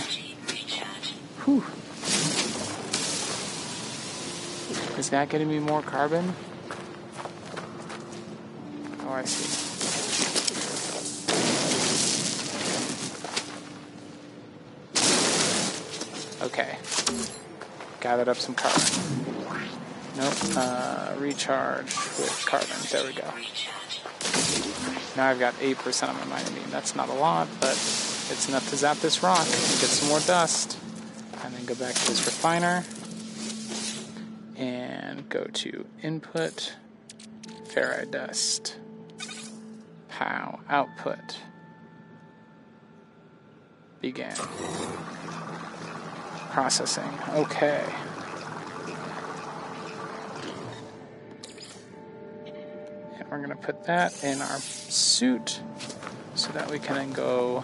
Whew. 1.46 1.64
Is 4.98 5.12
that 5.12 5.30
getting 5.30 5.48
me 5.48 5.60
more 5.60 5.84
carbon? 5.84 6.34
Oh, 9.04 9.12
I 9.12 9.24
see. 9.26 9.68
Okay. 16.46 16.80
Gathered 18.02 18.28
up 18.28 18.38
some 18.38 18.56
carbon. 18.56 19.29
Nope. 20.20 20.34
Uh, 20.58 21.14
recharge 21.18 21.96
with 21.96 22.44
carbon. 22.46 22.76
There 22.92 23.06
we 23.06 23.14
go. 23.14 23.24
Now 25.16 25.30
I've 25.30 25.40
got 25.40 25.54
8% 25.54 26.10
on 26.10 26.16
my 26.16 26.26
mining. 26.26 26.70
That's 26.72 26.94
not 26.94 27.08
a 27.08 27.14
lot, 27.14 27.48
but 27.62 27.72
it's 27.72 28.50
enough 28.50 28.70
to 28.70 28.76
zap 28.76 28.98
this 28.98 29.24
rock 29.24 29.40
and 29.40 29.48
get 29.48 29.88
some 29.88 30.10
more 30.10 30.20
dust. 30.20 30.78
And 31.42 31.54
then 31.54 31.64
go 31.64 31.74
back 31.74 31.96
to 31.96 32.08
this 32.10 32.26
refiner 32.26 32.84
and 34.58 35.30
go 35.30 35.46
to 35.46 35.86
input, 36.04 36.76
ferrite 37.70 38.12
dust, 38.12 38.76
pow, 40.10 40.60
output, 40.68 41.40
begin. 44.02 44.36
Processing. 46.52 47.18
Okay. 47.30 47.86
We're 53.30 53.38
going 53.38 53.50
to 53.50 53.56
put 53.56 53.84
that 53.86 54.24
in 54.24 54.42
our 54.42 54.58
suit 54.58 55.62
so 56.36 56.52
that 56.54 56.70
we 56.72 56.80
can 56.80 56.96
then 56.96 57.12
go 57.14 57.64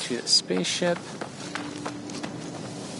to 0.00 0.16
the 0.20 0.28
spaceship, 0.28 0.98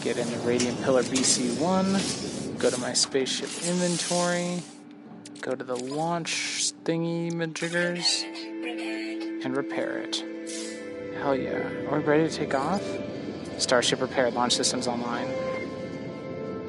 get 0.01 0.17
into 0.17 0.37
Radiant 0.39 0.81
Pillar 0.81 1.03
BC1, 1.03 2.57
go 2.57 2.69
to 2.69 2.79
my 2.79 2.93
spaceship 2.93 3.49
inventory, 3.67 4.63
go 5.41 5.53
to 5.53 5.63
the 5.63 5.75
launch 5.75 6.71
thingy 6.83 7.31
majiggers, 7.31 8.23
and 9.43 9.55
repair 9.55 9.97
it. 9.97 10.23
Hell 11.17 11.35
yeah. 11.35 11.59
Are 11.89 11.99
we 11.99 12.03
ready 12.05 12.27
to 12.27 12.35
take 12.35 12.55
off? 12.55 12.83
Starship 13.57 14.01
repaired, 14.01 14.33
launch 14.33 14.53
systems 14.53 14.87
online. 14.87 15.27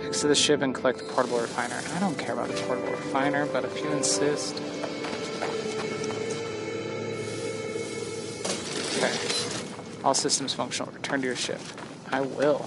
Exit 0.04 0.28
the 0.28 0.34
ship 0.34 0.60
and 0.60 0.74
collect 0.74 0.98
the 0.98 1.04
portable 1.04 1.38
refiner. 1.38 1.80
I 1.96 2.00
don't 2.00 2.18
care 2.18 2.34
about 2.34 2.48
the 2.48 2.60
portable 2.62 2.90
refiner, 2.90 3.46
but 3.46 3.64
if 3.64 3.78
you 3.80 3.90
insist. 3.92 4.60
All 10.04 10.14
systems 10.14 10.52
functional. 10.52 10.92
Return 10.92 11.20
to 11.20 11.26
your 11.26 11.36
ship. 11.36 11.60
I 12.10 12.20
will. 12.20 12.66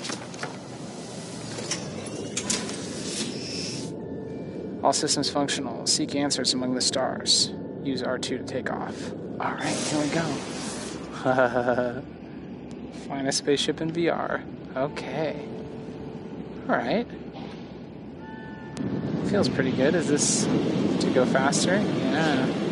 All 4.84 4.94
systems 4.94 5.30
functional. 5.30 5.86
Seek 5.88 6.16
answers 6.16 6.54
among 6.54 6.76
the 6.76 6.82
stars. 6.82 7.52
Use 7.84 8.02
R2 8.02 8.22
to 8.22 8.44
take 8.44 8.72
off. 8.72 9.12
Alright, 9.40 9.66
here 9.66 10.02
we 10.02 10.10
go. 10.10 10.22
Find 13.08 13.28
a 13.28 13.32
spaceship 13.32 13.82
in 13.82 13.92
VR. 13.92 14.44
Okay. 14.76 15.46
Alright. 16.70 17.08
Feels 19.28 19.50
pretty 19.50 19.72
good. 19.72 19.96
Is 19.96 20.08
this 20.08 20.46
to 20.46 21.12
go 21.14 21.26
faster? 21.26 21.76
Yeah. 21.76 22.65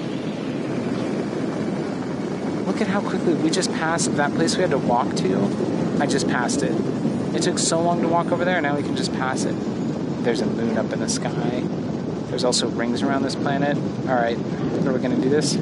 Look 2.74 2.82
at 2.82 2.88
how 2.88 3.01
quickly 3.01 3.36
we 3.36 3.51
just 3.51 3.71
passed 3.74 4.15
that 4.15 4.34
place 4.34 4.55
we 4.55 4.63
had 4.63 4.71
to 4.71 4.80
walk 4.80 5.15
to. 5.17 5.97
I 6.01 6.07
just 6.07 6.28
passed 6.28 6.63
it. 6.63 6.71
It 7.36 7.43
took 7.43 7.59
so 7.59 7.80
long 7.80 8.01
to 8.01 8.07
walk 8.07 8.32
over 8.32 8.43
there, 8.43 8.59
now 8.61 8.76
we 8.76 8.82
can 8.82 8.95
just 8.95 9.13
pass 9.13 9.43
it. 9.43 9.53
There's 10.24 10.41
a 10.41 10.47
moon 10.47 10.76
up 10.80 10.91
in 10.91 10.99
the 10.99 11.07
sky. 11.07 11.61
There's 12.30 12.43
also 12.43 12.67
rings 12.69 13.03
around 13.03 13.21
this 13.21 13.36
planet. 13.36 13.78
Alright, 14.07 14.38
are 14.38 14.91
we 14.91 14.99
gonna 14.99 15.21
do 15.21 15.30
this? 15.30 15.55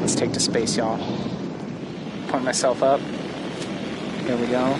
Let's 0.00 0.14
take 0.14 0.32
to 0.34 0.38
space, 0.38 0.76
y'all. 0.76 0.96
Point 2.28 2.44
myself 2.44 2.84
up. 2.84 3.00
Here 3.00 4.36
we 4.36 4.46
go. 4.46 4.76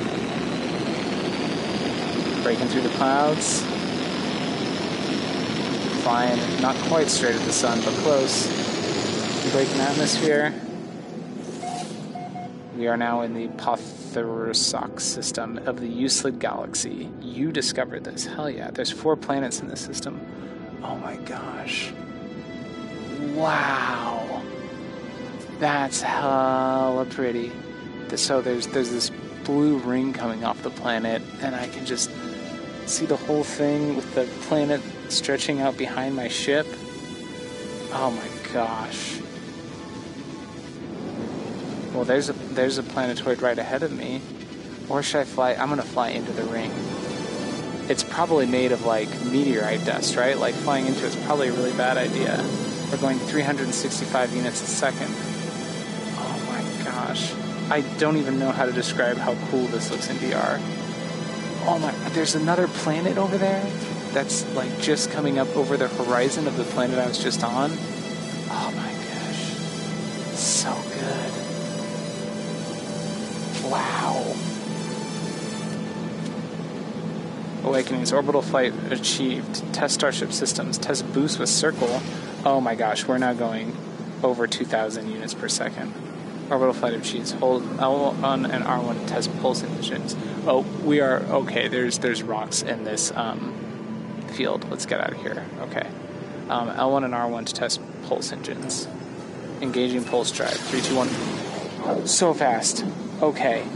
Breaking 2.44 2.68
through 2.68 2.82
the 2.82 2.90
clouds. 2.90 3.62
Flying 6.04 6.62
not 6.62 6.76
quite 6.86 7.08
straight 7.08 7.34
at 7.34 7.42
the 7.42 7.52
sun, 7.52 7.80
but 7.80 7.94
close. 7.94 8.46
Breaking 9.50 9.80
atmosphere. 9.80 10.54
We 12.76 12.88
are 12.88 12.96
now 12.98 13.22
in 13.22 13.32
the 13.32 13.48
Potherosok 13.48 15.00
system 15.00 15.58
of 15.66 15.80
the 15.80 15.88
Euclid 15.88 16.38
galaxy. 16.38 17.08
You 17.22 17.50
discovered 17.50 18.04
this. 18.04 18.26
Hell 18.26 18.50
yeah. 18.50 18.70
There's 18.70 18.90
four 18.90 19.16
planets 19.16 19.60
in 19.60 19.68
this 19.68 19.80
system. 19.80 20.20
Oh 20.82 20.96
my 20.96 21.16
gosh. 21.16 21.90
Wow. 23.34 24.42
That's 25.58 26.02
hella 26.02 27.06
pretty. 27.06 27.50
So 28.14 28.42
there's 28.42 28.66
there's 28.66 28.90
this 28.90 29.10
blue 29.44 29.78
ring 29.78 30.12
coming 30.12 30.44
off 30.44 30.62
the 30.62 30.70
planet, 30.70 31.22
and 31.40 31.54
I 31.54 31.68
can 31.68 31.86
just 31.86 32.10
see 32.84 33.06
the 33.06 33.16
whole 33.16 33.42
thing 33.42 33.96
with 33.96 34.14
the 34.14 34.24
planet 34.42 34.82
stretching 35.08 35.62
out 35.62 35.78
behind 35.78 36.14
my 36.14 36.28
ship. 36.28 36.66
Oh 37.92 38.10
my 38.10 38.52
gosh. 38.52 39.20
Well, 41.96 42.04
there's 42.04 42.28
a 42.28 42.34
there's 42.34 42.76
a 42.76 42.82
planetoid 42.82 43.40
right 43.40 43.58
ahead 43.58 43.82
of 43.82 43.90
me. 43.90 44.20
Or 44.90 45.02
should 45.02 45.22
I 45.22 45.24
fly? 45.24 45.54
I'm 45.54 45.70
gonna 45.70 45.80
fly 45.80 46.10
into 46.10 46.30
the 46.30 46.42
ring. 46.44 46.70
It's 47.88 48.04
probably 48.04 48.44
made 48.44 48.72
of 48.72 48.84
like 48.84 49.08
meteorite 49.24 49.82
dust, 49.86 50.14
right? 50.14 50.36
Like 50.36 50.54
flying 50.54 50.84
into 50.84 51.06
it's 51.06 51.16
probably 51.24 51.48
a 51.48 51.52
really 51.52 51.72
bad 51.72 51.96
idea. 51.96 52.36
We're 52.92 52.98
going 52.98 53.18
365 53.18 54.36
units 54.36 54.62
a 54.62 54.66
second. 54.66 55.08
Oh 56.18 56.38
my 56.50 56.84
gosh. 56.84 57.32
I 57.70 57.80
don't 57.98 58.18
even 58.18 58.38
know 58.38 58.50
how 58.50 58.66
to 58.66 58.72
describe 58.72 59.16
how 59.16 59.34
cool 59.50 59.66
this 59.68 59.90
looks 59.90 60.10
in 60.10 60.16
VR. 60.16 60.60
Oh 61.64 61.78
my, 61.80 61.92
there's 62.10 62.34
another 62.34 62.68
planet 62.68 63.16
over 63.16 63.38
there 63.38 63.64
that's 64.12 64.46
like 64.54 64.78
just 64.80 65.10
coming 65.10 65.38
up 65.38 65.48
over 65.56 65.78
the 65.78 65.88
horizon 65.88 66.46
of 66.46 66.58
the 66.58 66.64
planet 66.64 66.98
I 66.98 67.08
was 67.08 67.18
just 67.18 67.42
on. 67.42 67.70
Oh 68.50 68.72
my 68.76 68.85
Awakenings. 77.66 78.12
Orbital 78.12 78.42
flight 78.42 78.72
achieved. 78.90 79.74
Test 79.74 79.94
Starship 79.94 80.32
systems. 80.32 80.78
Test 80.78 81.12
boost 81.12 81.38
with 81.38 81.48
circle. 81.48 82.00
Oh 82.44 82.60
my 82.60 82.74
gosh, 82.74 83.06
we're 83.06 83.18
now 83.18 83.32
going 83.32 83.76
over 84.22 84.46
2,000 84.46 85.10
units 85.10 85.34
per 85.34 85.48
second. 85.48 85.92
Orbital 86.50 86.74
flight 86.74 86.94
Achieved, 86.94 87.32
Hold 87.32 87.64
L1 87.64 88.48
and 88.48 88.64
R1 88.64 89.00
to 89.00 89.06
test 89.06 89.36
pulse 89.40 89.64
engines. 89.64 90.14
Oh, 90.46 90.60
we 90.84 91.00
are 91.00 91.18
okay. 91.22 91.66
There's 91.66 91.98
there's 91.98 92.22
rocks 92.22 92.62
in 92.62 92.84
this 92.84 93.10
um, 93.16 93.52
field. 94.28 94.68
Let's 94.70 94.86
get 94.86 95.00
out 95.00 95.12
of 95.12 95.20
here. 95.20 95.44
Okay. 95.62 95.88
Um, 96.48 96.68
L1 96.68 97.04
and 97.04 97.14
R1 97.14 97.46
to 97.46 97.52
test 97.52 97.80
pulse 98.04 98.30
engines. 98.30 98.86
Engaging 99.60 100.04
pulse 100.04 100.30
drive. 100.30 100.52
Three, 100.52 100.82
two, 100.82 100.94
one. 100.94 102.06
So 102.06 102.32
fast. 102.32 102.84
Okay. 103.20 103.66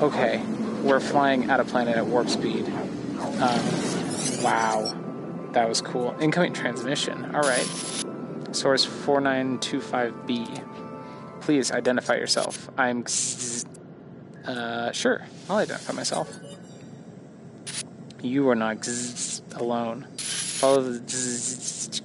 Okay. 0.00 0.42
We're 0.82 1.00
flying 1.00 1.50
at 1.50 1.60
a 1.60 1.64
planet 1.64 1.96
at 1.96 2.06
warp 2.06 2.28
speed. 2.28 2.70
Um, 3.40 4.42
wow. 4.42 4.94
That 5.52 5.68
was 5.68 5.80
cool. 5.80 6.14
Incoming 6.20 6.52
transmission. 6.52 7.34
All 7.34 7.42
right. 7.42 7.66
Source 8.52 8.86
4925B. 8.86 11.40
Please 11.40 11.70
identify 11.70 12.16
yourself. 12.16 12.68
I'm. 12.78 13.04
Uh, 14.46 14.92
sure. 14.92 15.26
I'll 15.48 15.56
identify 15.56 15.92
myself. 15.92 16.32
You 18.22 18.48
are 18.48 18.54
not 18.54 18.88
alone. 19.54 20.06
Follow 20.16 20.82
the. 20.82 22.00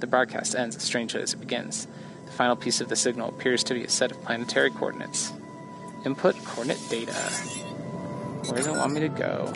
The 0.00 0.06
broadcast 0.08 0.56
ends 0.56 0.74
as 0.74 0.82
strangely 0.82 1.22
as 1.22 1.32
it 1.32 1.36
begins. 1.36 1.86
The 2.26 2.32
final 2.32 2.56
piece 2.56 2.80
of 2.80 2.88
the 2.88 2.96
signal 2.96 3.28
appears 3.28 3.62
to 3.64 3.74
be 3.74 3.84
a 3.84 3.88
set 3.88 4.10
of 4.10 4.20
planetary 4.22 4.70
coordinates. 4.70 5.32
Input 6.04 6.34
coordinate 6.44 6.80
data. 6.90 7.12
Where 7.12 8.56
does 8.56 8.66
it 8.66 8.72
want 8.72 8.92
me 8.92 9.00
to 9.00 9.08
go? 9.08 9.52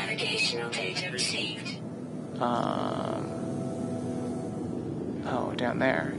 Navigational 0.00 0.70
data 0.70 1.10
received. 1.12 1.76
Um. 2.40 3.26
Oh, 5.26 5.52
down 5.56 5.78
there. 5.78 6.14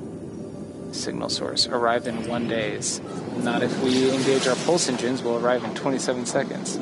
Signal 0.91 1.29
source. 1.29 1.65
Arrived 1.67 2.05
in 2.07 2.27
one 2.27 2.47
days. 2.47 3.01
Not 3.37 3.63
if 3.63 3.83
we 3.83 4.13
engage 4.13 4.47
our 4.47 4.55
pulse 4.55 4.87
engines, 4.87 5.23
we'll 5.23 5.43
arrive 5.43 5.63
in 5.63 5.73
27 5.73 6.27
seconds. 6.27 6.77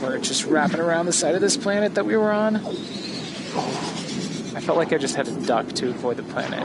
We're 0.00 0.18
just 0.18 0.46
wrapping 0.46 0.80
around 0.80 1.06
the 1.06 1.12
side 1.12 1.34
of 1.34 1.42
this 1.42 1.58
planet 1.58 1.94
that 1.96 2.06
we 2.06 2.16
were 2.16 2.32
on. 2.32 2.56
I 2.56 2.60
felt 4.60 4.78
like 4.78 4.92
I 4.94 4.98
just 4.98 5.14
had 5.14 5.26
to 5.26 5.32
duck 5.46 5.68
to 5.74 5.90
avoid 5.90 6.16
the 6.16 6.22
planet. 6.22 6.62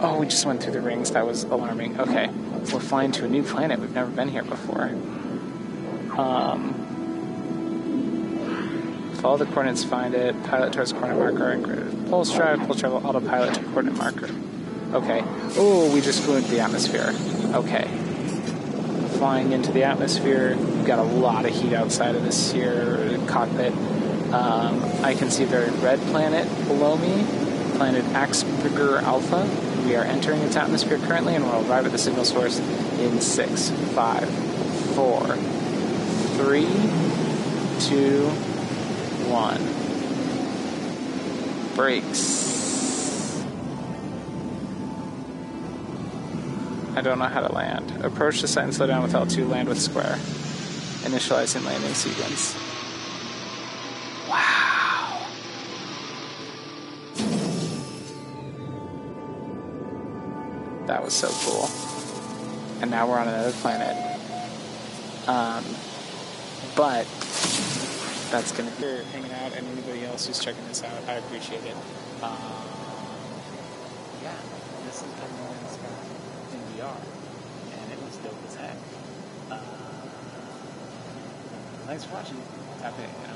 Oh, 0.00 0.16
we 0.20 0.26
just 0.26 0.46
went 0.46 0.62
through 0.62 0.72
the 0.72 0.80
rings. 0.80 1.10
That 1.10 1.26
was 1.26 1.44
alarming. 1.44 2.00
Okay. 2.00 2.28
We're 2.72 2.80
flying 2.80 3.12
to 3.12 3.26
a 3.26 3.28
new 3.28 3.42
planet. 3.42 3.78
We've 3.78 3.94
never 3.94 4.10
been 4.10 4.28
here 4.28 4.42
before. 4.42 4.84
Um, 6.18 6.85
follow 9.26 9.38
the 9.38 9.46
coordinates, 9.46 9.82
find 9.82 10.14
it, 10.14 10.40
pilot 10.44 10.72
towards 10.72 10.92
coordinate 10.92 11.34
marker, 11.34 11.50
and 11.50 12.08
pulse 12.08 12.32
drive, 12.32 12.60
pulse 12.60 12.78
drive, 12.78 13.04
autopilot 13.04 13.52
to 13.54 13.60
coordinate 13.64 13.98
marker. 13.98 14.30
Okay. 14.92 15.20
Oh, 15.56 15.92
we 15.92 16.00
just 16.00 16.22
flew 16.22 16.36
into 16.36 16.48
the 16.48 16.60
atmosphere. 16.60 17.12
Okay. 17.52 17.88
Flying 19.18 19.50
into 19.50 19.72
the 19.72 19.82
atmosphere. 19.82 20.56
We've 20.56 20.86
got 20.86 21.00
a 21.00 21.02
lot 21.02 21.44
of 21.44 21.52
heat 21.52 21.72
outside 21.72 22.14
of 22.14 22.22
this 22.22 22.52
here 22.52 23.18
cockpit. 23.26 23.72
Um, 24.32 24.80
I 25.02 25.16
can 25.18 25.32
see 25.32 25.42
a 25.42 25.48
very 25.48 25.70
red 25.80 25.98
planet 26.12 26.46
below 26.68 26.96
me, 26.96 27.24
planet 27.78 28.04
Axberger 28.12 29.02
Alpha. 29.02 29.44
We 29.84 29.96
are 29.96 30.04
entering 30.04 30.40
its 30.42 30.54
atmosphere 30.54 30.98
currently, 30.98 31.34
and 31.34 31.44
we'll 31.44 31.68
arrive 31.68 31.84
at 31.84 31.90
the 31.90 31.98
signal 31.98 32.24
source 32.24 32.60
in 33.00 33.20
six, 33.20 33.70
five, 33.92 34.30
four, 34.94 35.34
three, 36.36 36.70
two, 37.80 38.30
one. 39.28 39.62
Brakes. 41.74 42.46
I 46.96 47.02
don't 47.02 47.18
know 47.18 47.26
how 47.26 47.46
to 47.46 47.52
land. 47.52 48.04
Approach 48.04 48.40
the 48.40 48.48
site 48.48 48.64
and 48.64 48.74
slow 48.74 48.86
down 48.86 49.02
with 49.02 49.12
L2, 49.12 49.48
land 49.48 49.68
with 49.68 49.80
square. 49.80 50.16
Initializing 51.04 51.64
landing 51.64 51.92
sequence. 51.92 52.54
Wow. 54.28 55.26
That 60.86 61.04
was 61.04 61.12
so 61.12 61.28
cool. 61.44 61.68
And 62.80 62.90
now 62.90 63.06
we're 63.06 63.18
on 63.18 63.28
another 63.28 63.52
planet. 63.52 63.94
Um, 65.28 65.64
but 66.74 67.06
that's 68.30 68.52
gonna 68.52 68.70
be 68.70 68.82
For 68.82 69.02
hanging 69.12 69.32
out, 69.32 69.52
and 69.56 69.66
anybody 69.68 70.04
else 70.04 70.26
who's 70.26 70.38
checking 70.38 70.66
this 70.68 70.82
out, 70.82 71.08
I 71.08 71.14
appreciate 71.14 71.64
it. 71.64 71.76
Um, 72.22 72.36
yeah, 74.22 74.34
this 74.84 74.96
is 74.96 75.02
No 75.02 75.68
Sky 75.70 75.86
in 76.52 76.60
VR, 76.74 76.96
and 77.78 77.92
it 77.92 78.02
was 78.02 78.16
dope 78.18 78.34
as 78.48 78.54
heck. 78.56 78.76
Uh, 79.50 79.58
thanks 81.86 82.04
for 82.04 82.14
watching. 82.14 82.42
Tap 82.80 82.94
in, 82.98 83.35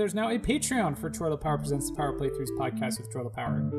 there's 0.00 0.14
now 0.14 0.30
a 0.30 0.38
Patreon 0.38 0.96
for 0.96 1.10
Troidal 1.10 1.38
Power 1.38 1.58
Presents 1.58 1.90
the 1.90 1.94
Power 1.94 2.18
Playthroughs 2.18 2.48
podcast 2.58 2.98
with 2.98 3.12
Troidal 3.12 3.34
Power. 3.34 3.70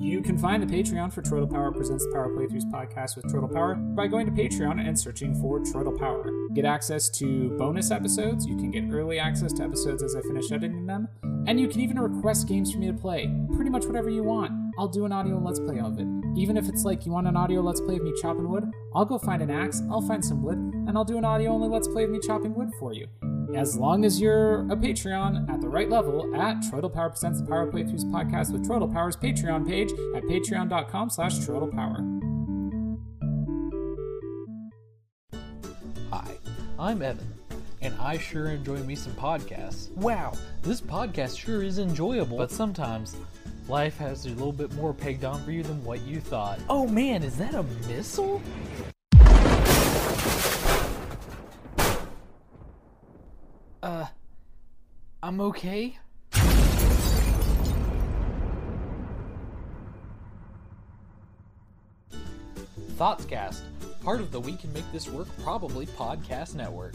You 0.00 0.20
can 0.22 0.36
find 0.36 0.60
the 0.60 0.66
Patreon 0.66 1.12
for 1.12 1.22
Troidal 1.22 1.48
Power 1.48 1.70
Presents 1.70 2.04
the 2.04 2.10
Power 2.10 2.30
Playthroughs 2.30 2.68
podcast 2.72 3.14
with 3.14 3.26
Troidal 3.26 3.52
Power 3.52 3.76
by 3.76 4.08
going 4.08 4.26
to 4.26 4.32
Patreon 4.32 4.84
and 4.84 4.98
searching 4.98 5.40
for 5.40 5.60
Troidal 5.60 5.96
Power. 5.96 6.32
Get 6.52 6.64
access 6.64 7.08
to 7.10 7.56
bonus 7.58 7.92
episodes, 7.92 8.44
you 8.44 8.56
can 8.56 8.72
get 8.72 8.92
early 8.92 9.20
access 9.20 9.52
to 9.52 9.62
episodes 9.62 10.02
as 10.02 10.16
I 10.16 10.22
finish 10.22 10.50
editing 10.50 10.84
them, 10.84 11.06
and 11.46 11.60
you 11.60 11.68
can 11.68 11.80
even 11.80 12.00
request 12.00 12.48
games 12.48 12.72
for 12.72 12.78
me 12.78 12.88
to 12.88 12.92
play. 12.92 13.32
Pretty 13.54 13.70
much 13.70 13.86
whatever 13.86 14.10
you 14.10 14.24
want. 14.24 14.50
I'll 14.80 14.88
do 14.88 15.04
an 15.04 15.12
audio 15.12 15.38
let's 15.38 15.60
play 15.60 15.78
of 15.78 15.96
it. 16.00 16.08
Even 16.36 16.56
if 16.56 16.68
it's 16.68 16.82
like 16.82 17.06
you 17.06 17.12
want 17.12 17.28
an 17.28 17.36
audio 17.36 17.60
let's 17.60 17.80
play 17.80 17.98
of 17.98 18.02
me 18.02 18.12
chopping 18.20 18.48
wood, 18.48 18.64
I'll 18.96 19.04
go 19.04 19.16
find 19.16 19.42
an 19.42 19.50
axe, 19.52 19.80
I'll 19.88 20.02
find 20.02 20.24
some 20.24 20.42
wood, 20.42 20.58
and 20.58 20.98
I'll 20.98 21.04
do 21.04 21.18
an 21.18 21.24
audio 21.24 21.52
only 21.52 21.68
let's 21.68 21.86
play 21.86 22.02
of 22.02 22.10
me 22.10 22.18
chopping 22.18 22.56
wood 22.56 22.70
for 22.80 22.92
you. 22.92 23.06
As 23.54 23.76
long 23.76 24.04
as 24.04 24.20
you're 24.20 24.60
a 24.70 24.76
Patreon 24.76 25.48
at 25.48 25.60
the 25.62 25.68
right 25.68 25.88
level 25.88 26.34
at 26.36 26.56
Troidal 26.58 26.92
Power 26.92 27.08
Presents 27.08 27.40
the 27.40 27.46
Power 27.46 27.70
Playthroughs 27.70 28.04
podcast 28.04 28.52
with 28.52 28.66
Troidal 28.68 28.92
Power's 28.92 29.16
Patreon 29.16 29.66
page 29.66 29.90
at 30.14 30.22
patreon.com 30.24 31.08
slash 31.08 31.38
Troidal 31.38 31.72
Power. 31.72 32.04
Hi, 36.10 36.36
I'm 36.78 37.00
Evan, 37.00 37.32
and 37.80 37.94
I 37.98 38.18
sure 38.18 38.48
enjoy 38.50 38.78
me 38.80 38.94
some 38.94 39.12
podcasts. 39.12 39.90
Wow, 39.92 40.34
this 40.62 40.82
podcast 40.82 41.38
sure 41.38 41.62
is 41.62 41.78
enjoyable, 41.78 42.36
but 42.36 42.50
sometimes 42.50 43.16
life 43.66 43.96
has 43.96 44.26
a 44.26 44.30
little 44.30 44.52
bit 44.52 44.72
more 44.74 44.92
pegged 44.92 45.24
on 45.24 45.42
for 45.42 45.52
you 45.52 45.62
than 45.62 45.82
what 45.84 46.02
you 46.02 46.20
thought. 46.20 46.58
Oh 46.68 46.86
man, 46.86 47.22
is 47.22 47.38
that 47.38 47.54
a 47.54 47.62
missile? 47.88 48.42
Uh, 53.80 54.06
I'm 55.28 55.42
okay. 55.42 55.98
Thoughtscast, 62.96 63.60
part 64.02 64.20
of 64.20 64.32
the 64.32 64.40
We 64.40 64.56
Can 64.56 64.72
Make 64.72 64.90
This 64.90 65.06
Work 65.06 65.28
Probably 65.44 65.84
podcast 65.84 66.54
network. 66.54 66.94